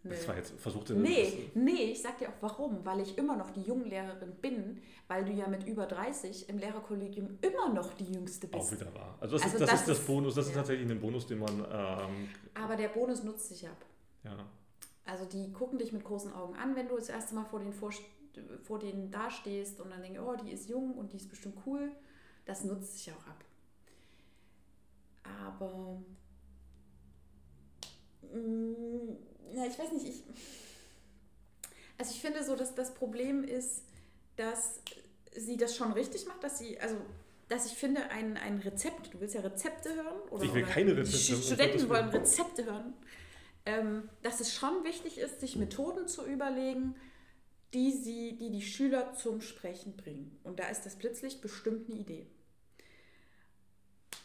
Das 0.05 0.27
war 0.27 0.37
jetzt 0.37 0.53
versucht. 0.59 0.91
Nee, 0.91 1.51
nee, 1.55 1.93
ich 1.93 2.03
sag 2.03 2.19
dir 2.19 2.29
auch 2.29 2.41
warum. 2.41 2.85
Weil 2.85 3.01
ich 3.01 3.17
immer 3.17 3.37
noch 3.37 3.51
die 3.51 3.63
Junglehrerin 3.63 4.33
bin, 4.41 4.83
weil 5.07 5.25
du 5.25 5.33
ja 5.33 5.47
mit 5.47 5.65
über 5.67 5.87
30 5.87 6.49
im 6.49 6.59
Lehrerkollegium 6.59 7.39
immer 7.41 7.73
noch 7.73 7.95
die 7.95 8.13
Jüngste 8.13 8.49
bist. 8.49 8.61
Auch 8.61 8.73
wieder 8.73 8.93
wahr. 8.95 9.17
Also 9.21 9.37
das, 9.37 9.45
also 9.45 9.57
ist, 9.57 9.61
das, 9.61 9.71
das 9.71 9.81
ist 9.81 9.89
das 9.89 10.01
Bonus, 10.01 10.35
das 10.35 10.47
ja. 10.47 10.51
ist 10.51 10.57
tatsächlich 10.57 10.91
ein 10.91 11.01
Bonus, 11.01 11.27
den 11.27 11.39
man. 11.39 11.57
Ähm, 11.59 12.29
Aber 12.55 12.75
der 12.77 12.89
Bonus 12.89 13.23
nutzt 13.23 13.49
sich 13.49 13.69
ab. 13.69 13.85
Ja. 14.25 14.37
Also 15.05 15.25
die 15.25 15.53
gucken 15.53 15.79
dich 15.79 15.93
mit 15.93 16.05
großen 16.05 16.33
Augen 16.33 16.57
an, 16.57 16.75
wenn 16.75 16.89
du 16.89 16.97
das 16.97 17.09
erste 17.09 17.35
Mal 17.37 17.45
vor 17.45 17.61
denen, 17.61 17.73
vor, 17.73 17.93
vor 18.63 18.81
denen 18.81 19.11
dastehst 19.11 19.81
und 19.81 19.91
dann 19.91 20.03
denken, 20.03 20.19
oh, 20.19 20.35
die 20.35 20.51
ist 20.51 20.69
jung 20.69 20.95
und 20.95 21.13
die 21.13 21.17
ist 21.17 21.29
bestimmt 21.29 21.59
cool. 21.65 21.93
Das 22.45 22.65
nutzt 22.65 22.99
sich 22.99 23.13
auch 23.13 23.27
ab. 23.29 23.45
Aber. 25.23 26.03
Mh, 28.33 28.39
mm, 28.39 29.32
ja, 29.55 29.67
ich 29.67 29.79
weiß 29.79 29.93
nicht, 29.93 30.07
ich. 30.07 30.23
Also 31.99 32.13
ich 32.13 32.21
finde 32.21 32.43
so, 32.45 32.57
dass 32.57 32.75
das 32.75 32.95
Problem 32.95 33.45
ist, 33.45 33.83
dass 34.37 34.81
sie 35.37 35.57
das 35.57 35.77
schon 35.77 35.93
richtig 35.93 36.27
macht, 36.27 36.43
dass 36.43 36.59
sie, 36.59 36.79
also 36.81 36.97
dass 37.49 37.67
ich 37.67 37.73
finde, 37.73 38.11
ein, 38.11 38.37
ein 38.37 38.59
Rezept, 38.59 39.13
du 39.13 39.21
willst 39.21 39.35
ja 39.35 39.43
Rezepte 39.43 39.95
hören? 39.95 40.21
Oder, 40.31 40.45
ich 40.45 40.55
will 40.55 40.65
oder 40.65 40.73
keine 40.73 40.97
Rezepte. 40.97 41.37
Die 41.37 41.43
Studenten 41.43 41.89
wollen 41.89 42.09
Rezepte 42.09 42.65
hören. 42.65 42.95
Ähm, 43.65 44.09
dass 44.23 44.41
es 44.41 44.53
schon 44.53 44.85
wichtig 44.85 45.19
ist, 45.19 45.41
sich 45.41 45.55
Methoden 45.57 46.09
zu 46.09 46.27
überlegen, 46.27 46.97
die, 47.75 47.93
sie, 47.93 48.37
die 48.37 48.51
die 48.51 48.63
Schüler 48.63 49.13
zum 49.15 49.41
Sprechen 49.41 49.97
bringen. 49.97 50.39
Und 50.43 50.59
da 50.59 50.69
ist 50.69 50.85
das 50.85 50.97
Blitzlicht 50.97 51.41
bestimmt 51.41 51.89
eine 51.89 52.01
Idee. 52.01 52.27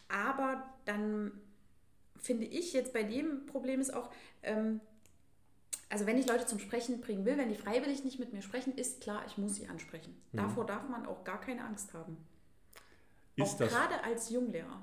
Aber 0.08 0.68
dann 0.86 1.32
finde 2.16 2.46
ich 2.46 2.72
jetzt 2.72 2.92
bei 2.92 3.02
dem 3.02 3.46
Problem 3.46 3.80
ist 3.80 3.94
auch, 3.94 4.10
ähm, 4.42 4.80
also 5.88 6.06
wenn 6.06 6.18
ich 6.18 6.26
Leute 6.26 6.46
zum 6.46 6.58
Sprechen 6.58 7.00
bringen 7.00 7.24
will, 7.24 7.38
wenn 7.38 7.48
die 7.48 7.54
freiwillig 7.54 8.04
nicht 8.04 8.18
mit 8.18 8.32
mir 8.32 8.42
sprechen, 8.42 8.76
ist 8.76 9.00
klar, 9.00 9.22
ich 9.26 9.38
muss 9.38 9.54
sie 9.54 9.66
ansprechen. 9.68 10.14
Mhm. 10.32 10.38
Davor 10.38 10.66
darf 10.66 10.88
man 10.88 11.06
auch 11.06 11.24
gar 11.24 11.40
keine 11.40 11.64
Angst 11.64 11.94
haben. 11.94 12.16
Ist 13.36 13.54
auch 13.54 13.58
das 13.58 13.72
gerade 13.72 14.04
als 14.04 14.30
Junglehrer. 14.30 14.82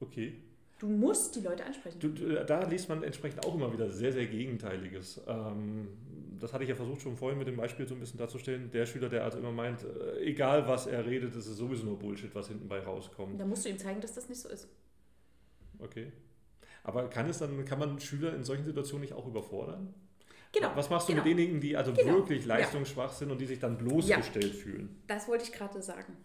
Okay. 0.00 0.42
Du 0.78 0.88
musst 0.88 1.36
die 1.36 1.40
Leute 1.40 1.64
ansprechen. 1.64 2.00
Du, 2.00 2.44
da 2.44 2.64
liest 2.64 2.88
man 2.88 3.04
entsprechend 3.04 3.46
auch 3.46 3.54
immer 3.54 3.72
wieder 3.72 3.88
sehr, 3.88 4.12
sehr 4.12 4.26
Gegenteiliges. 4.26 5.22
Ähm, 5.28 5.86
das 6.40 6.52
hatte 6.52 6.64
ich 6.64 6.70
ja 6.70 6.74
versucht 6.74 7.02
schon 7.02 7.16
vorhin 7.16 7.38
mit 7.38 7.46
dem 7.46 7.56
Beispiel 7.56 7.86
so 7.86 7.94
ein 7.94 8.00
bisschen 8.00 8.18
darzustellen. 8.18 8.68
Der 8.72 8.84
Schüler, 8.84 9.08
der 9.08 9.22
also 9.22 9.38
immer 9.38 9.52
meint, 9.52 9.84
äh, 9.84 10.18
egal 10.24 10.66
was 10.66 10.88
er 10.88 11.06
redet, 11.06 11.36
ist 11.36 11.46
es 11.46 11.56
sowieso 11.56 11.84
nur 11.84 12.00
Bullshit, 12.00 12.34
was 12.34 12.48
hinten 12.48 12.66
bei 12.66 12.80
rauskommt. 12.80 13.40
Da 13.40 13.46
musst 13.46 13.64
du 13.64 13.68
ihm 13.68 13.78
zeigen, 13.78 14.00
dass 14.00 14.14
das 14.14 14.28
nicht 14.28 14.40
so 14.40 14.48
ist. 14.48 14.68
Okay. 15.78 16.10
Aber 16.82 17.08
kann 17.08 17.28
es 17.28 17.38
dann, 17.38 17.64
kann 17.64 17.78
man 17.78 18.00
Schüler 18.00 18.34
in 18.34 18.42
solchen 18.42 18.64
Situationen 18.64 19.02
nicht 19.02 19.14
auch 19.14 19.28
überfordern? 19.28 19.94
Genau. 20.52 20.70
Was 20.74 20.90
machst 20.90 21.08
du 21.08 21.12
genau. 21.12 21.24
mit 21.24 21.32
denjenigen, 21.32 21.60
die 21.60 21.76
also 21.76 21.92
genau. 21.92 22.14
wirklich 22.16 22.44
leistungsschwach 22.44 23.12
sind 23.12 23.30
und 23.30 23.38
die 23.38 23.46
sich 23.46 23.58
dann 23.58 23.78
bloßgestellt 23.78 24.54
fühlen? 24.54 25.02
Das 25.06 25.26
wollte 25.28 25.44
ich 25.44 25.52
gerade 25.52 25.80
sagen. 25.82 26.16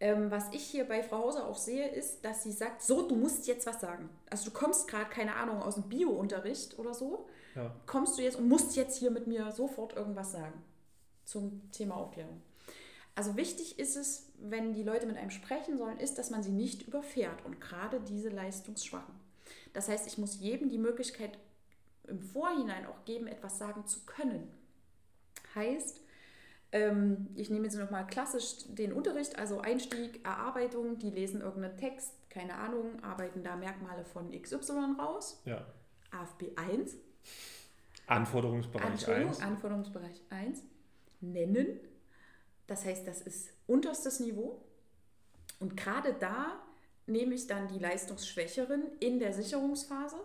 Ähm, 0.00 0.30
was 0.30 0.46
ich 0.52 0.62
hier 0.62 0.84
bei 0.84 1.02
Frau 1.02 1.18
Hauser 1.18 1.46
auch 1.46 1.58
sehe, 1.58 1.86
ist, 1.88 2.24
dass 2.24 2.42
sie 2.42 2.52
sagt, 2.52 2.82
so, 2.82 3.06
du 3.06 3.14
musst 3.14 3.46
jetzt 3.46 3.66
was 3.66 3.80
sagen. 3.80 4.08
Also 4.30 4.46
du 4.46 4.50
kommst 4.50 4.88
gerade, 4.88 5.10
keine 5.10 5.36
Ahnung, 5.36 5.62
aus 5.62 5.74
dem 5.74 5.84
Bio-Unterricht 5.84 6.78
oder 6.78 6.94
so, 6.94 7.28
ja. 7.54 7.74
kommst 7.86 8.18
du 8.18 8.22
jetzt 8.22 8.36
und 8.36 8.48
musst 8.48 8.76
jetzt 8.76 8.98
hier 8.98 9.10
mit 9.10 9.26
mir 9.26 9.52
sofort 9.52 9.94
irgendwas 9.94 10.32
sagen 10.32 10.62
zum 11.24 11.70
Thema 11.70 11.96
Aufklärung. 11.96 12.42
Also 13.14 13.36
wichtig 13.36 13.78
ist 13.78 13.96
es, 13.96 14.32
wenn 14.38 14.72
die 14.72 14.82
Leute 14.82 15.06
mit 15.06 15.16
einem 15.16 15.30
sprechen 15.30 15.76
sollen, 15.76 15.98
ist, 15.98 16.18
dass 16.18 16.30
man 16.30 16.42
sie 16.42 16.52
nicht 16.52 16.88
überfährt 16.88 17.44
und 17.44 17.60
gerade 17.60 18.00
diese 18.00 18.30
Leistungsschwachen. 18.30 19.14
Das 19.74 19.88
heißt, 19.88 20.06
ich 20.06 20.16
muss 20.16 20.40
jedem 20.40 20.70
die 20.70 20.78
Möglichkeit 20.78 21.38
im 22.10 22.20
Vorhinein 22.20 22.86
auch 22.86 23.04
geben, 23.04 23.26
etwas 23.26 23.58
sagen 23.58 23.86
zu 23.86 24.04
können. 24.04 24.50
Heißt, 25.54 26.00
ähm, 26.72 27.28
ich 27.34 27.50
nehme 27.50 27.64
jetzt 27.64 27.76
nochmal 27.76 28.06
klassisch 28.06 28.64
den 28.68 28.92
Unterricht, 28.92 29.38
also 29.38 29.60
Einstieg, 29.60 30.24
Erarbeitung, 30.24 30.98
die 30.98 31.10
lesen 31.10 31.40
irgendeinen 31.40 31.76
Text, 31.76 32.12
keine 32.28 32.54
Ahnung, 32.54 33.02
arbeiten 33.02 33.42
da 33.42 33.56
Merkmale 33.56 34.04
von 34.04 34.30
XY 34.30 34.96
raus. 34.98 35.42
Ja. 35.44 35.66
AFB 36.12 36.56
1. 36.56 36.96
Anforderungsbereich 38.06 39.08
1. 39.08 39.40
Anforderungsbereich 39.40 40.20
1. 40.30 40.62
Nennen. 41.20 41.80
Das 42.66 42.84
heißt, 42.84 43.06
das 43.06 43.20
ist 43.20 43.52
unterstes 43.66 44.20
Niveau. 44.20 44.62
Und 45.58 45.76
gerade 45.76 46.14
da 46.14 46.60
nehme 47.06 47.34
ich 47.34 47.46
dann 47.46 47.68
die 47.68 47.78
Leistungsschwächeren 47.78 48.82
in 49.00 49.18
der 49.18 49.32
Sicherungsphase 49.32 50.16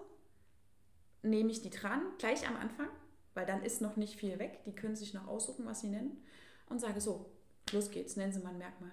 nehme 1.26 1.52
ich 1.52 1.62
die 1.62 1.70
dran, 1.70 2.02
gleich 2.18 2.48
am 2.48 2.56
Anfang, 2.56 2.88
weil 3.34 3.46
dann 3.46 3.64
ist 3.64 3.82
noch 3.82 3.96
nicht 3.98 4.16
viel 4.16 4.40
weg. 4.40 4.64
Die 4.66 4.74
können 4.76 4.96
sich 4.96 5.14
noch 5.14 5.28
aussuchen, 5.28 5.66
was 5.66 5.82
sie 5.82 5.90
nennen. 5.90 6.24
Und 6.70 6.80
sage 6.80 7.02
so, 7.02 7.32
los 7.72 7.92
geht's, 7.92 8.16
nennen 8.16 8.34
Sie 8.34 8.40
mal 8.40 8.50
ein 8.50 8.58
Merkmal. 8.58 8.92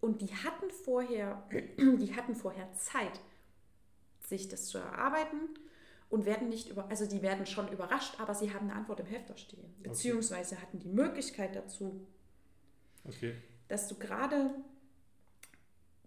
Und 0.00 0.20
die 0.20 0.34
hatten 0.34 0.70
vorher, 0.70 1.46
die 1.78 2.14
hatten 2.14 2.34
vorher 2.34 2.72
Zeit, 2.74 3.20
sich 4.20 4.48
das 4.48 4.66
zu 4.66 4.78
erarbeiten 4.78 5.48
und 6.08 6.26
werden 6.26 6.48
nicht 6.48 6.68
über, 6.68 6.88
also 6.88 7.06
die 7.06 7.22
werden 7.22 7.46
schon 7.46 7.70
überrascht, 7.72 8.20
aber 8.20 8.34
sie 8.34 8.52
haben 8.52 8.70
eine 8.70 8.78
Antwort 8.78 9.00
im 9.00 9.06
Hefter 9.06 9.36
stehen. 9.36 9.74
Beziehungsweise 9.82 10.60
hatten 10.60 10.78
die 10.78 10.88
Möglichkeit 10.88 11.56
dazu, 11.56 12.06
okay. 13.04 13.34
dass 13.68 13.88
du 13.88 13.96
gerade 13.96 14.54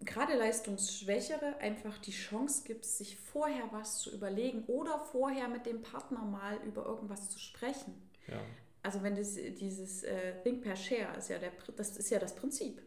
gerade 0.00 0.36
Leistungsschwächere 0.36 1.58
einfach 1.58 1.98
die 1.98 2.12
Chance 2.12 2.62
gibt, 2.64 2.84
sich 2.84 3.16
vorher 3.16 3.64
was 3.72 3.98
zu 3.98 4.14
überlegen 4.14 4.64
oder 4.66 4.98
vorher 4.98 5.48
mit 5.48 5.66
dem 5.66 5.82
Partner 5.82 6.22
mal 6.22 6.56
über 6.64 6.84
irgendwas 6.86 7.30
zu 7.30 7.38
sprechen. 7.38 7.94
Ja. 8.26 8.40
Also 8.82 9.02
wenn 9.02 9.16
das, 9.16 9.34
dieses 9.34 10.04
äh, 10.04 10.40
Think 10.42 10.62
per 10.62 10.76
Share 10.76 11.16
ist 11.16 11.28
ja 11.28 11.38
der, 11.38 11.52
das 11.76 11.96
ist 11.96 12.10
ja 12.10 12.18
das 12.18 12.34
Prinzip. 12.34 12.80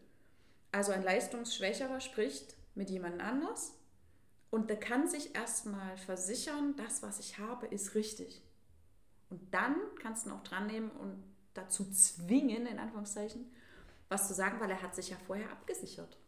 Also 0.72 0.92
ein 0.92 1.02
Leistungsschwächerer 1.02 2.00
spricht 2.00 2.56
mit 2.74 2.88
jemand 2.88 3.20
anders 3.20 3.74
Und 4.50 4.68
der 4.68 4.78
kann 4.78 5.08
sich 5.08 5.34
erstmal 5.34 5.96
versichern, 5.96 6.76
das, 6.76 7.02
was 7.02 7.18
ich 7.20 7.38
habe, 7.38 7.66
ist 7.66 7.94
richtig. 7.94 8.42
Und 9.30 9.40
dann 9.52 9.76
kannst 10.02 10.26
du 10.26 10.30
ihn 10.30 10.36
auch 10.36 10.42
dran 10.42 10.66
nehmen 10.66 10.90
und 10.90 11.24
dazu 11.54 11.90
zwingen, 11.90 12.66
in 12.66 12.78
Anführungszeichen, 12.78 13.50
was 14.10 14.28
zu 14.28 14.34
sagen, 14.34 14.60
weil 14.60 14.70
er 14.70 14.82
hat 14.82 14.94
sich 14.94 15.08
ja 15.08 15.16
vorher 15.26 15.50
abgesichert. 15.50 16.18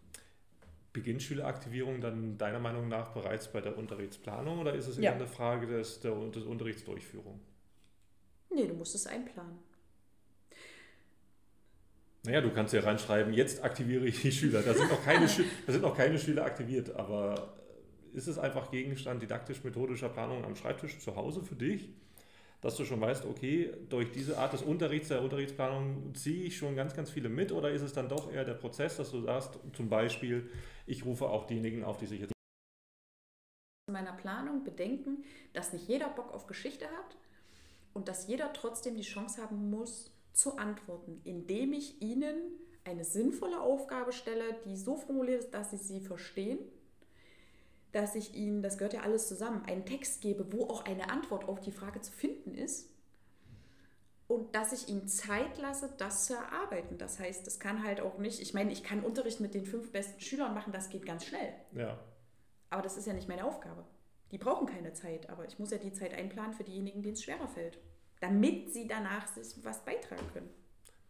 Beginnt 0.94 1.22
Schüleraktivierung 1.22 2.00
dann 2.00 2.38
deiner 2.38 2.60
Meinung 2.60 2.88
nach 2.88 3.08
bereits 3.12 3.52
bei 3.52 3.60
der 3.60 3.76
Unterrichtsplanung 3.76 4.60
oder 4.60 4.74
ist 4.74 4.86
es 4.86 4.96
ja. 4.96 5.10
eher 5.10 5.14
eine 5.16 5.26
Frage 5.26 5.66
des, 5.66 6.00
der, 6.00 6.14
des 6.30 6.44
Unterrichtsdurchführung? 6.44 7.40
Nee, 8.48 8.66
du 8.66 8.74
musst 8.74 8.94
es 8.94 9.06
einplanen. 9.06 9.58
Naja, 12.22 12.40
du 12.40 12.50
kannst 12.50 12.72
ja 12.72 12.80
reinschreiben, 12.80 13.34
jetzt 13.34 13.62
aktiviere 13.62 14.06
ich 14.06 14.22
die 14.22 14.32
Schüler. 14.32 14.62
Da 14.62 14.72
sind 14.72 14.88
noch 14.88 15.04
keine, 15.04 15.26
da 15.66 15.72
sind 15.72 15.82
noch 15.82 15.94
keine 15.96 16.18
Schüler 16.18 16.46
aktiviert, 16.46 16.94
aber 16.94 17.54
ist 18.14 18.28
es 18.28 18.38
einfach 18.38 18.70
Gegenstand 18.70 19.20
didaktisch-methodischer 19.20 20.08
Planung 20.08 20.44
am 20.44 20.56
Schreibtisch 20.56 21.00
zu 21.00 21.16
Hause 21.16 21.42
für 21.42 21.56
dich? 21.56 21.90
dass 22.64 22.76
du 22.76 22.86
schon 22.86 22.98
weißt, 22.98 23.26
okay, 23.26 23.70
durch 23.90 24.10
diese 24.10 24.38
Art 24.38 24.54
des 24.54 24.62
Unterrichts, 24.62 25.08
der 25.08 25.20
Unterrichtsplanung 25.20 26.14
ziehe 26.14 26.44
ich 26.46 26.56
schon 26.56 26.74
ganz, 26.74 26.96
ganz 26.96 27.10
viele 27.10 27.28
mit 27.28 27.52
oder 27.52 27.70
ist 27.70 27.82
es 27.82 27.92
dann 27.92 28.08
doch 28.08 28.32
eher 28.32 28.46
der 28.46 28.54
Prozess, 28.54 28.96
dass 28.96 29.10
du 29.10 29.20
sagst, 29.20 29.58
zum 29.74 29.90
Beispiel, 29.90 30.48
ich 30.86 31.04
rufe 31.04 31.28
auch 31.28 31.46
diejenigen 31.46 31.84
auf, 31.84 31.98
die 31.98 32.06
sich 32.06 32.20
jetzt 32.20 32.32
in 33.86 33.92
meiner 33.92 34.12
Planung 34.12 34.64
bedenken, 34.64 35.24
dass 35.52 35.72
nicht 35.72 35.88
jeder 35.88 36.08
Bock 36.08 36.32
auf 36.32 36.46
Geschichte 36.46 36.86
hat 36.86 37.16
und 37.92 38.08
dass 38.08 38.26
jeder 38.26 38.52
trotzdem 38.52 38.96
die 38.96 39.02
Chance 39.02 39.42
haben 39.42 39.70
muss 39.70 40.10
zu 40.32 40.56
antworten, 40.56 41.20
indem 41.24 41.72
ich 41.72 42.00
ihnen 42.02 42.36
eine 42.84 43.04
sinnvolle 43.04 43.60
Aufgabe 43.60 44.12
stelle, 44.12 44.58
die 44.64 44.76
so 44.76 44.96
formuliert 44.96 45.44
ist, 45.44 45.54
dass 45.54 45.70
sie 45.70 45.76
sie 45.76 46.00
verstehen 46.00 46.58
dass 47.94 48.16
ich 48.16 48.34
ihnen, 48.34 48.60
das 48.60 48.76
gehört 48.76 48.92
ja 48.92 49.02
alles 49.02 49.28
zusammen, 49.28 49.62
einen 49.66 49.86
Text 49.86 50.20
gebe, 50.20 50.52
wo 50.52 50.64
auch 50.64 50.84
eine 50.84 51.10
Antwort 51.10 51.48
auf 51.48 51.60
die 51.60 51.70
Frage 51.70 52.00
zu 52.00 52.10
finden 52.10 52.54
ist. 52.54 52.90
Und 54.26 54.54
dass 54.54 54.72
ich 54.72 54.88
ihnen 54.88 55.06
Zeit 55.06 55.58
lasse, 55.58 55.92
das 55.98 56.26
zu 56.26 56.34
erarbeiten. 56.34 56.96
Das 56.96 57.18
heißt, 57.18 57.46
es 57.46 57.60
kann 57.60 57.84
halt 57.84 58.00
auch 58.00 58.18
nicht, 58.18 58.40
ich 58.40 58.54
meine, 58.54 58.72
ich 58.72 58.82
kann 58.82 59.04
Unterricht 59.04 59.40
mit 59.40 59.54
den 59.54 59.66
fünf 59.66 59.92
besten 59.92 60.20
Schülern 60.20 60.54
machen, 60.54 60.72
das 60.72 60.88
geht 60.88 61.04
ganz 61.04 61.26
schnell. 61.26 61.52
Ja. 61.72 61.98
Aber 62.70 62.82
das 62.82 62.96
ist 62.96 63.06
ja 63.06 63.12
nicht 63.12 63.28
meine 63.28 63.44
Aufgabe. 63.44 63.84
Die 64.30 64.38
brauchen 64.38 64.66
keine 64.66 64.94
Zeit, 64.94 65.28
aber 65.28 65.44
ich 65.44 65.58
muss 65.58 65.70
ja 65.70 65.78
die 65.78 65.92
Zeit 65.92 66.14
einplanen 66.14 66.54
für 66.54 66.64
diejenigen, 66.64 67.02
denen 67.02 67.14
es 67.14 67.22
schwerer 67.22 67.48
fällt. 67.48 67.78
Damit 68.20 68.72
sie 68.72 68.88
danach 68.88 69.28
sich 69.28 69.62
was 69.62 69.84
beitragen 69.84 70.26
können. 70.32 70.48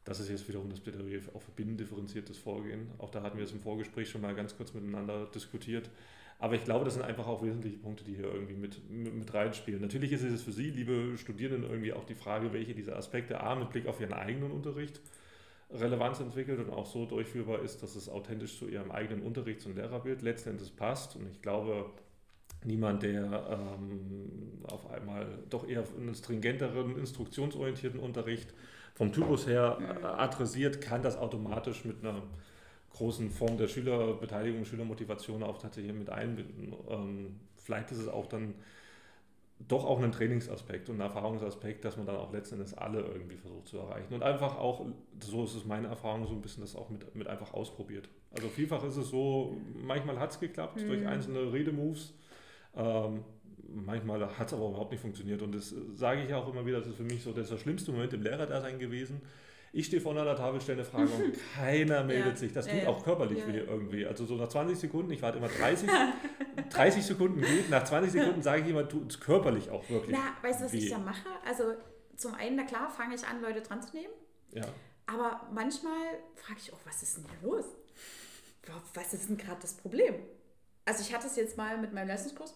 Das 0.05 0.21
ist 0.21 0.29
jetzt 0.29 0.47
wiederum 0.49 0.69
das 0.69 0.81
Plädoyer 0.81 1.21
auf 1.33 1.47
binnendifferenziertes 1.53 2.37
Vorgehen. 2.37 2.91
Auch 2.99 3.11
da 3.11 3.23
hatten 3.23 3.39
wir 3.39 3.45
es 3.45 3.53
im 3.53 3.61
Vorgespräch 3.61 4.11
schon 4.11 4.21
mal 4.21 4.35
ganz 4.35 4.57
kurz 4.57 4.75
miteinander 4.75 5.27
diskutiert. 5.27 5.89
Aber 6.45 6.57
ich 6.57 6.65
glaube, 6.65 6.85
das 6.85 6.93
sind 6.93 7.03
einfach 7.03 7.27
auch 7.27 7.43
wesentliche 7.43 7.79
Punkte, 7.79 8.05
die 8.05 8.17
hier 8.17 8.27
irgendwie 8.27 8.53
mit, 8.53 8.91
mit 8.91 9.33
reinspielen. 9.33 9.81
Natürlich 9.81 10.13
ist 10.13 10.25
es 10.25 10.43
für 10.43 10.53
Sie, 10.53 10.69
liebe 10.69 11.17
Studierenden, 11.17 11.71
irgendwie 11.71 11.95
auch 11.95 12.05
die 12.05 12.15
Frage, 12.15 12.53
welche 12.53 12.75
dieser 12.75 12.97
Aspekte 12.97 13.41
A 13.41 13.55
mit 13.55 13.71
Blick 13.71 13.87
auf 13.87 13.99
Ihren 13.99 14.13
eigenen 14.13 14.51
Unterricht 14.51 15.01
Relevanz 15.73 16.21
entwickelt 16.21 16.59
und 16.59 16.69
auch 16.69 16.85
so 16.85 17.07
durchführbar 17.07 17.63
ist, 17.63 17.83
dass 17.83 17.97
es 17.97 18.11
authentisch 18.11 18.59
zu 18.59 18.69
Ihrem 18.69 18.91
eigenen 18.91 19.23
Unterrichts- 19.23 19.65
und 19.65 19.77
Lehrerbild 19.77 20.21
letzten 20.21 20.51
Endes 20.51 20.69
passt. 20.71 21.17
Und 21.17 21.31
ich 21.31 21.41
glaube, 21.41 21.87
niemand, 22.63 23.05
der 23.05 23.79
ähm, 23.81 24.61
auf 24.65 24.91
einmal 24.91 25.27
doch 25.49 25.67
eher 25.67 25.83
einen 25.99 26.15
stringenteren, 26.15 26.99
instruktionsorientierten 26.99 28.01
Unterricht 28.01 28.53
vom 28.95 29.15
Typus 29.15 29.47
her 29.47 29.79
adressiert, 30.19 30.83
kann 30.83 31.01
das 31.01 31.17
automatisch 31.17 31.87
mit 31.87 32.05
einer 32.05 32.23
großen 32.95 33.31
Form 33.31 33.59
der 33.59 33.69
Schülerbeteiligung, 33.69 34.65
Schülermotivation 34.65 35.43
auch 35.43 35.59
tatsächlich 35.59 35.93
mit 35.93 36.11
einbinden. 36.11 36.75
Ähm, 36.89 37.41
vielleicht 37.57 37.91
ist 37.93 37.99
es 37.99 38.09
auch 38.09 38.27
dann 38.27 38.55
doch 39.69 39.85
auch 39.85 40.03
ein 40.03 40.13
Trainingsaspekt 40.13 40.89
und 40.91 40.97
ein 40.97 41.01
Erfahrungsaspekt, 41.01 41.85
dass 41.85 41.97
man 41.97 42.07
dann 42.07 42.17
auch 42.17 42.33
letzten 42.33 42.57
Endes 42.57 42.75
alle 42.75 43.01
irgendwie 43.01 43.37
versucht 43.37 43.69
zu 43.69 43.79
erreichen. 43.79 44.13
Und 44.13 44.23
einfach 44.23 44.59
auch, 44.59 44.85
so 45.21 45.45
ist 45.45 45.55
es 45.55 45.65
meine 45.65 45.89
Erfahrung, 45.89 46.27
so 46.27 46.35
ein 46.35 46.43
bisschen 46.43 46.63
das 46.63 46.77
auch 46.77 46.91
mit, 46.91 47.15
mit 47.15 47.27
einfach 47.29 47.55
ausprobiert. 47.55 48.09
Also 48.35 48.49
vielfach 48.49 48.85
ist 48.85 48.97
es 48.97 49.09
so, 49.11 49.57
manchmal 49.75 50.19
hat 50.19 50.33
es 50.33 50.41
geklappt 50.41 50.81
mhm. 50.81 50.89
durch 50.89 51.07
einzelne 51.07 51.53
Redemoves. 51.53 52.15
Ähm, 52.77 53.25
manchmal 53.69 54.21
hat 54.39 54.49
es 54.49 54.55
aber 54.55 54.69
überhaupt 54.69 54.91
nicht 54.91 55.01
funktioniert. 55.01 55.41
Und 55.41 55.55
das 55.55 55.75
sage 55.95 56.25
ich 56.25 56.35
auch 56.35 56.49
immer 56.49 56.67
wieder, 56.67 56.79
das 56.79 56.89
ist 56.89 56.97
für 56.97 57.05
mich 57.05 57.23
so 57.23 57.33
der 57.33 57.45
schlimmste 57.45 57.93
Moment 57.93 58.13
im 58.13 58.23
Lehrerdasein 58.23 58.79
gewesen, 58.79 59.23
ich 59.75 59.87
stehe 59.87 60.01
vorne 60.01 60.21
an 60.21 60.27
der 60.27 60.37
Tafel, 60.37 60.61
stelle 60.61 60.83
eine 60.83 60.89
Frage 60.89 61.11
und 61.11 61.35
keiner 61.57 62.05
meldet 62.05 62.35
ja. 62.35 62.37
sich. 62.37 62.53
Das 62.53 62.67
tut 62.67 62.83
ja, 62.83 62.89
auch 62.89 63.03
körperlich 63.03 63.41
ja. 63.41 63.49
weh 63.49 63.59
irgendwie. 63.59 64.07
Also 64.07 64.25
so 64.25 64.37
nach 64.37 64.49
20 64.49 64.79
Sekunden, 64.79 65.11
ich 65.11 65.21
warte 65.21 65.39
immer 65.39 65.49
30, 65.49 65.91
30 66.71 67.05
Sekunden 67.07 67.41
geht, 67.41 67.71
nach 67.71 67.83
20 67.83 68.13
Sekunden 68.13 68.41
sage 68.41 68.63
ich 68.63 68.69
immer, 68.69 68.89
tut 68.89 69.11
es 69.11 69.19
körperlich 69.19 69.71
auch 69.71 69.89
wirklich. 69.91 70.17
Na, 70.17 70.49
weißt 70.49 70.61
du, 70.61 70.65
was 70.67 70.73
weh. 70.73 70.79
ich 70.79 70.91
da 70.91 70.99
mache? 70.99 71.29
Also 71.45 71.75
zum 72.17 72.35
einen, 72.35 72.55
na 72.55 72.63
klar, 72.63 72.89
fange 72.89 73.17
ich 73.17 73.27
an, 73.27 73.43
Leute 73.43 73.63
dran 73.63 73.83
zu 73.83 73.97
nehmen. 73.97 74.13
Ja. 74.53 74.65
Aber 75.07 75.49
manchmal 75.53 76.19
frage 76.37 76.61
ich 76.63 76.73
auch, 76.73 76.79
was 76.85 77.03
ist 77.03 77.17
denn 77.17 77.25
hier 77.25 77.51
los? 77.51 77.65
Was 78.95 79.13
ist 79.13 79.29
denn 79.29 79.37
gerade 79.37 79.61
das 79.61 79.75
Problem? 79.75 80.15
Also 80.85 81.03
ich 81.03 81.13
hatte 81.13 81.27
es 81.27 81.35
jetzt 81.35 81.57
mal 81.57 81.79
mit 81.79 81.93
meinem 81.93 82.09
Leistungskurs, 82.09 82.55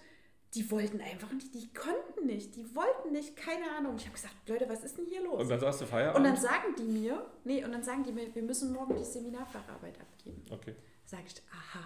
die 0.54 0.70
wollten 0.70 1.00
einfach 1.00 1.30
nicht, 1.32 1.54
die 1.54 1.72
konnten 1.74 2.26
nicht, 2.26 2.56
die 2.56 2.74
wollten 2.74 3.12
nicht, 3.12 3.36
keine 3.36 3.70
Ahnung. 3.76 3.96
Ich 3.96 4.04
habe 4.04 4.14
gesagt, 4.14 4.34
Leute, 4.48 4.68
was 4.68 4.82
ist 4.82 4.96
denn 4.96 5.06
hier 5.06 5.22
los? 5.22 5.42
Und 5.42 5.48
dann 5.50 5.60
sagst 5.60 5.82
du 5.82 5.86
Feierabend? 5.86 6.16
Und 6.16 6.24
dann 6.24 6.36
sagen 6.36 6.74
die 6.78 6.84
mir, 6.84 7.26
nee, 7.44 7.64
und 7.64 7.72
dann 7.72 7.82
sagen 7.82 8.02
die 8.04 8.12
mir, 8.12 8.34
wir 8.34 8.42
müssen 8.42 8.72
morgen 8.72 8.96
die 8.96 9.04
Seminarfacharbeit 9.04 10.00
abgeben. 10.00 10.42
Okay. 10.50 10.74
Sag 11.04 11.20
ich, 11.26 11.42
aha, 11.50 11.84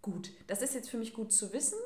gut, 0.00 0.30
das 0.46 0.62
ist 0.62 0.74
jetzt 0.74 0.88
für 0.88 0.96
mich 0.96 1.12
gut 1.12 1.32
zu 1.32 1.52
wissen. 1.52 1.78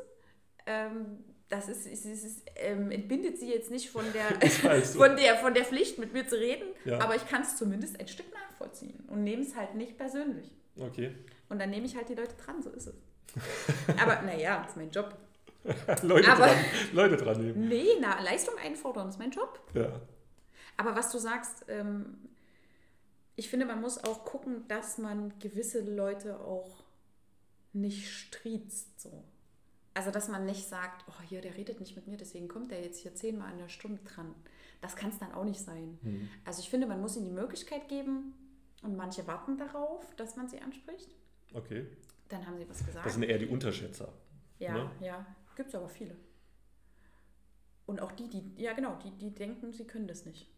Ähm, 0.66 1.24
das 1.48 1.68
ist, 1.68 1.86
ist, 1.86 2.06
ist, 2.06 2.24
ist 2.24 2.42
ähm, 2.56 2.90
entbindet 2.90 3.38
sie 3.38 3.48
jetzt 3.48 3.70
nicht 3.70 3.90
von 3.90 4.04
der, 4.12 4.48
von 4.84 5.16
der, 5.16 5.36
von 5.36 5.54
der 5.54 5.64
Pflicht, 5.64 5.98
mit 5.98 6.12
mir 6.12 6.26
zu 6.26 6.36
reden, 6.36 6.68
ja. 6.84 7.00
aber 7.00 7.14
ich 7.14 7.26
kann 7.28 7.42
es 7.42 7.56
zumindest 7.56 8.00
ein 8.00 8.08
Stück 8.08 8.26
nachvollziehen 8.32 9.04
und 9.08 9.22
nehme 9.22 9.42
es 9.42 9.54
halt 9.54 9.74
nicht 9.74 9.96
persönlich. 9.96 10.50
Okay. 10.78 11.14
Und 11.48 11.60
dann 11.60 11.70
nehme 11.70 11.86
ich 11.86 11.96
halt 11.96 12.08
die 12.08 12.14
Leute 12.14 12.34
dran, 12.36 12.62
so 12.62 12.70
ist 12.70 12.88
es. 12.88 12.94
aber 14.00 14.22
naja, 14.22 14.60
das 14.60 14.70
ist 14.70 14.76
mein 14.76 14.90
Job. 14.90 15.16
Leute, 16.02 16.32
aber, 16.32 16.46
dran, 16.46 16.56
Leute 16.92 17.16
dran 17.16 17.40
nehmen. 17.40 17.68
Nee, 17.68 17.88
na, 18.00 18.20
Leistung 18.20 18.54
einfordern 18.62 19.08
ist 19.08 19.18
mein 19.18 19.30
Job. 19.30 19.60
Ja. 19.74 20.00
Aber 20.76 20.94
was 20.94 21.10
du 21.10 21.18
sagst, 21.18 21.64
ähm, 21.68 22.18
ich 23.36 23.48
finde, 23.48 23.66
man 23.66 23.80
muss 23.80 24.02
auch 24.02 24.24
gucken, 24.24 24.66
dass 24.68 24.98
man 24.98 25.38
gewisse 25.38 25.80
Leute 25.80 26.40
auch 26.40 26.84
nicht 27.72 28.10
striezt. 28.10 29.00
So. 29.00 29.24
Also, 29.94 30.10
dass 30.10 30.28
man 30.28 30.46
nicht 30.46 30.68
sagt, 30.68 31.04
oh, 31.08 31.22
hier, 31.28 31.40
der 31.40 31.56
redet 31.56 31.80
nicht 31.80 31.96
mit 31.96 32.06
mir, 32.06 32.16
deswegen 32.16 32.48
kommt 32.48 32.70
der 32.70 32.82
jetzt 32.82 32.98
hier 32.98 33.14
zehnmal 33.14 33.52
in 33.52 33.58
der 33.58 33.68
Stunde 33.68 34.00
dran. 34.02 34.34
Das 34.80 34.96
kann 34.96 35.10
es 35.10 35.18
dann 35.18 35.32
auch 35.32 35.44
nicht 35.44 35.60
sein. 35.60 35.98
Mhm. 36.02 36.28
Also, 36.44 36.60
ich 36.60 36.70
finde, 36.70 36.86
man 36.86 37.00
muss 37.00 37.16
ihnen 37.16 37.26
die 37.26 37.30
Möglichkeit 37.32 37.88
geben 37.88 38.34
und 38.82 38.96
manche 38.96 39.26
warten 39.26 39.58
darauf, 39.58 40.14
dass 40.16 40.36
man 40.36 40.48
sie 40.48 40.60
anspricht. 40.60 41.14
Okay. 41.54 41.86
Dann 42.28 42.46
haben 42.46 42.58
sie 42.58 42.68
was 42.68 42.84
gesagt. 42.84 43.06
Das 43.06 43.14
sind 43.14 43.22
eher 43.22 43.38
die 43.38 43.46
Unterschätzer. 43.46 44.12
Ja, 44.58 44.72
ne? 44.72 44.90
ja. 45.00 45.26
Gibt 45.56 45.70
es 45.70 45.74
aber 45.74 45.88
viele. 45.88 46.14
Und 47.86 48.00
auch 48.00 48.12
die, 48.12 48.28
die, 48.28 48.52
ja 48.56 48.72
genau, 48.74 48.96
die, 49.02 49.10
die 49.12 49.34
denken, 49.34 49.72
sie 49.72 49.86
können 49.86 50.06
das 50.06 50.24
nicht. 50.26 50.48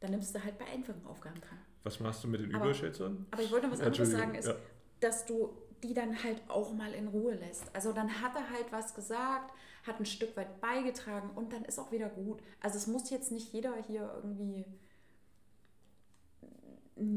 Dann 0.00 0.10
nimmst 0.12 0.34
du 0.34 0.42
halt 0.42 0.58
bei 0.58 0.64
einfachen 0.66 1.04
Aufgaben 1.06 1.40
dran. 1.40 1.58
Was 1.82 2.00
machst 2.00 2.24
du 2.24 2.28
mit 2.28 2.40
den 2.40 2.54
aber, 2.54 2.66
Überschätzern? 2.66 3.26
Aber 3.30 3.42
ich 3.42 3.50
wollte 3.50 3.66
noch 3.66 3.74
was 3.74 3.80
anderes 3.80 4.10
sagen, 4.10 4.34
ist, 4.34 4.48
ja. 4.48 4.54
dass 5.00 5.26
du 5.26 5.50
die 5.82 5.94
dann 5.94 6.22
halt 6.22 6.42
auch 6.48 6.72
mal 6.72 6.92
in 6.92 7.08
Ruhe 7.08 7.34
lässt. 7.34 7.64
Also 7.74 7.92
dann 7.92 8.20
hat 8.20 8.34
er 8.36 8.50
halt 8.50 8.70
was 8.70 8.94
gesagt, 8.94 9.52
hat 9.86 9.98
ein 9.98 10.06
Stück 10.06 10.36
weit 10.36 10.60
beigetragen 10.60 11.30
und 11.34 11.52
dann 11.52 11.64
ist 11.64 11.78
auch 11.78 11.90
wieder 11.90 12.08
gut. 12.08 12.42
Also 12.60 12.76
es 12.76 12.86
muss 12.86 13.10
jetzt 13.10 13.32
nicht 13.32 13.52
jeder 13.52 13.74
hier 13.86 14.10
irgendwie 14.14 14.66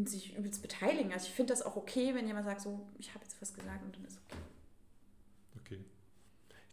sich 0.06 0.38
übelst 0.38 0.62
beteiligen. 0.62 1.12
Also 1.12 1.28
ich 1.28 1.34
finde 1.34 1.52
das 1.52 1.62
auch 1.62 1.76
okay, 1.76 2.16
wenn 2.16 2.26
jemand 2.26 2.46
sagt, 2.46 2.62
so, 2.62 2.88
ich 2.98 3.14
habe 3.14 3.24
jetzt 3.24 3.42
was 3.42 3.54
gesagt 3.54 3.84
und 3.84 3.96
dann 3.96 4.06
ist 4.06 4.18
okay. 4.26 4.38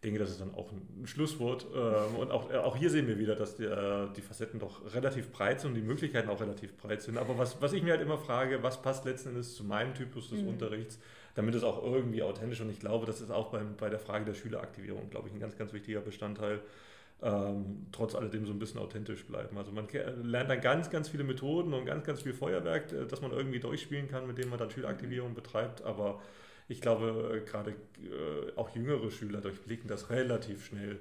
Ich 0.01 0.05
denke, 0.05 0.19
das 0.19 0.31
ist 0.31 0.41
dann 0.41 0.55
auch 0.55 0.73
ein 0.73 1.07
Schlusswort. 1.07 1.67
Ähm, 1.77 2.17
und 2.17 2.31
auch, 2.31 2.51
äh, 2.51 2.57
auch 2.57 2.75
hier 2.75 2.89
sehen 2.89 3.07
wir 3.07 3.19
wieder, 3.19 3.37
dass 3.37 3.57
die, 3.57 3.65
äh, 3.65 4.09
die 4.17 4.23
Facetten 4.23 4.59
doch 4.59 4.95
relativ 4.95 5.31
breit 5.31 5.61
sind 5.61 5.73
und 5.73 5.75
die 5.75 5.83
Möglichkeiten 5.83 6.31
auch 6.31 6.41
relativ 6.41 6.75
breit 6.79 7.03
sind. 7.03 7.19
Aber 7.19 7.37
was, 7.37 7.61
was 7.61 7.75
ich 7.75 7.83
mir 7.83 7.91
halt 7.91 8.01
immer 8.01 8.17
frage, 8.17 8.63
was 8.63 8.81
passt 8.81 9.05
letzten 9.05 9.29
Endes 9.29 9.55
zu 9.55 9.63
meinem 9.63 9.93
Typus 9.93 10.31
des 10.31 10.41
mhm. 10.41 10.49
Unterrichts, 10.49 10.99
damit 11.35 11.55
es 11.55 11.63
auch 11.63 11.85
irgendwie 11.85 12.23
authentisch 12.23 12.63
und 12.63 12.71
ich 12.71 12.81
glaube, 12.81 13.05
das 13.05 13.21
ist 13.21 13.31
auch 13.31 13.51
beim, 13.51 13.77
bei 13.77 13.91
der 13.91 13.99
Frage 13.99 14.25
der 14.25 14.33
Schüleraktivierung, 14.33 15.11
glaube 15.11 15.29
ich, 15.29 15.35
ein 15.35 15.39
ganz, 15.39 15.59
ganz 15.59 15.75
wichtiger 15.75 16.01
Bestandteil. 16.01 16.61
Ähm, 17.23 17.89
trotz 17.93 18.15
alledem 18.15 18.47
so 18.47 18.55
ein 18.55 18.59
bisschen 18.59 18.81
authentisch 18.81 19.27
bleiben. 19.27 19.59
Also 19.59 19.71
man 19.71 19.87
lernt 20.23 20.49
dann 20.49 20.63
ganz, 20.63 20.89
ganz 20.89 21.11
viele 21.11 21.25
Methoden 21.25 21.75
und 21.75 21.85
ganz, 21.85 22.05
ganz 22.05 22.23
viel 22.23 22.33
Feuerwerk, 22.33 22.91
äh, 22.91 23.05
das 23.07 23.21
man 23.21 23.33
irgendwie 23.33 23.61
durchspielen 23.61 24.09
kann, 24.09 24.27
mit 24.27 24.39
dem 24.39 24.49
man 24.49 24.59
dann 24.59 24.71
Schüleraktivierung 24.71 25.35
betreibt, 25.35 25.83
aber 25.83 26.23
ich 26.71 26.81
glaube, 26.81 27.43
äh, 27.45 27.49
gerade 27.49 27.73
äh, 27.73 28.57
auch 28.57 28.71
jüngere 28.71 29.11
Schüler 29.11 29.41
durchblicken 29.41 29.89
das 29.89 30.09
relativ 30.09 30.65
schnell, 30.65 30.99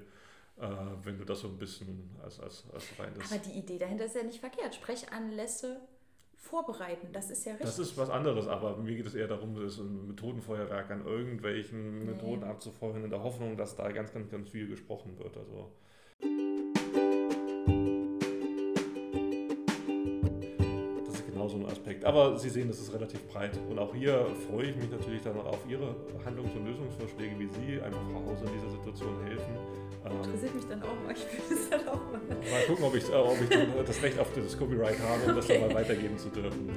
äh, 0.58 0.66
wenn 1.04 1.16
du 1.16 1.24
das 1.24 1.40
so 1.40 1.48
ein 1.48 1.58
bisschen 1.58 2.10
als, 2.22 2.40
als, 2.40 2.64
als 2.72 2.86
rein 2.98 3.12
Aber 3.14 3.38
die 3.38 3.58
Idee 3.58 3.78
dahinter 3.78 4.04
ist 4.04 4.16
ja 4.16 4.24
nicht 4.24 4.40
verkehrt. 4.40 4.74
Sprechanlässe 4.74 5.80
vorbereiten. 6.36 7.08
Das 7.12 7.30
ist 7.30 7.44
ja 7.44 7.52
richtig. 7.52 7.68
Das 7.68 7.78
ist 7.78 7.96
was 7.96 8.10
anderes, 8.10 8.48
aber 8.48 8.76
mir 8.78 8.96
geht 8.96 9.06
es 9.06 9.14
eher 9.14 9.28
darum, 9.28 9.54
das 9.54 9.78
ein 9.78 10.08
Methodenfeuerwerk 10.08 10.90
an 10.90 11.06
irgendwelchen 11.06 12.00
nee. 12.00 12.12
Methoden 12.12 12.42
abzufeuern, 12.42 13.04
in 13.04 13.10
der 13.10 13.22
Hoffnung, 13.22 13.56
dass 13.56 13.76
da 13.76 13.92
ganz, 13.92 14.12
ganz, 14.12 14.28
ganz 14.28 14.48
viel 14.48 14.66
gesprochen 14.66 15.18
wird. 15.18 15.36
Also 15.36 15.70
so 21.50 21.56
ein 21.58 21.66
Aspekt. 21.66 22.04
Aber 22.04 22.38
Sie 22.38 22.48
sehen, 22.48 22.68
das 22.68 22.80
ist 22.80 22.92
relativ 22.92 23.20
breit. 23.28 23.58
Und 23.68 23.78
auch 23.78 23.94
hier 23.94 24.26
freue 24.48 24.70
ich 24.70 24.76
mich 24.76 24.90
natürlich 24.90 25.22
dann 25.22 25.38
auf 25.40 25.58
Ihre 25.68 25.94
Handlungs- 26.24 26.54
und 26.54 26.66
Lösungsvorschläge, 26.66 27.38
wie 27.38 27.48
Sie 27.48 27.80
einfach 27.80 28.00
Frau 28.12 28.30
Hause 28.30 28.44
in 28.46 28.52
dieser 28.52 28.70
Situation 28.70 29.22
helfen. 29.24 29.54
Ähm, 30.04 30.16
Interessiert 30.16 30.54
mich 30.54 30.66
dann 30.66 30.82
auch 30.82 30.94
mal. 31.04 31.14
Ich 31.14 31.48
will 31.48 31.56
das 31.56 31.70
dann 31.70 31.88
auch 31.88 32.00
mal. 32.10 32.20
Mal 32.20 32.62
gucken, 32.66 32.84
ob 32.84 32.94
ich, 32.94 33.08
äh, 33.08 33.14
ob 33.14 33.36
ich 33.40 33.86
das 33.86 34.02
Recht 34.02 34.18
auf 34.18 34.28
das 34.34 34.58
Copyright 34.58 34.98
habe, 35.00 35.22
um 35.24 35.30
okay. 35.30 35.34
das 35.36 35.46
dann 35.46 35.60
mal 35.60 35.74
weitergeben 35.74 36.18
zu 36.18 36.28
dürfen. 36.28 36.70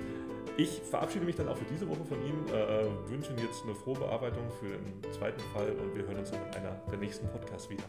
Ich 0.56 0.82
verabschiede 0.90 1.26
mich 1.26 1.36
dann 1.36 1.48
auch 1.48 1.58
für 1.58 1.66
diese 1.66 1.90
Woche 1.90 2.06
von 2.06 2.22
Ihnen, 2.22 2.46
äh, 2.50 3.10
wünsche 3.10 3.32
Ihnen 3.32 3.40
jetzt 3.40 3.64
eine 3.64 3.74
frohe 3.74 3.98
Bearbeitung 3.98 4.44
für 4.60 4.68
den 4.68 5.12
zweiten 5.12 5.42
Fall 5.52 5.72
und 5.72 5.96
wir 5.96 6.06
hören 6.06 6.20
uns 6.20 6.30
dann 6.30 6.42
in 6.48 6.54
einer 6.54 6.80
der 6.92 7.00
nächsten 7.00 7.28
Podcasts 7.28 7.70
wieder. 7.70 7.84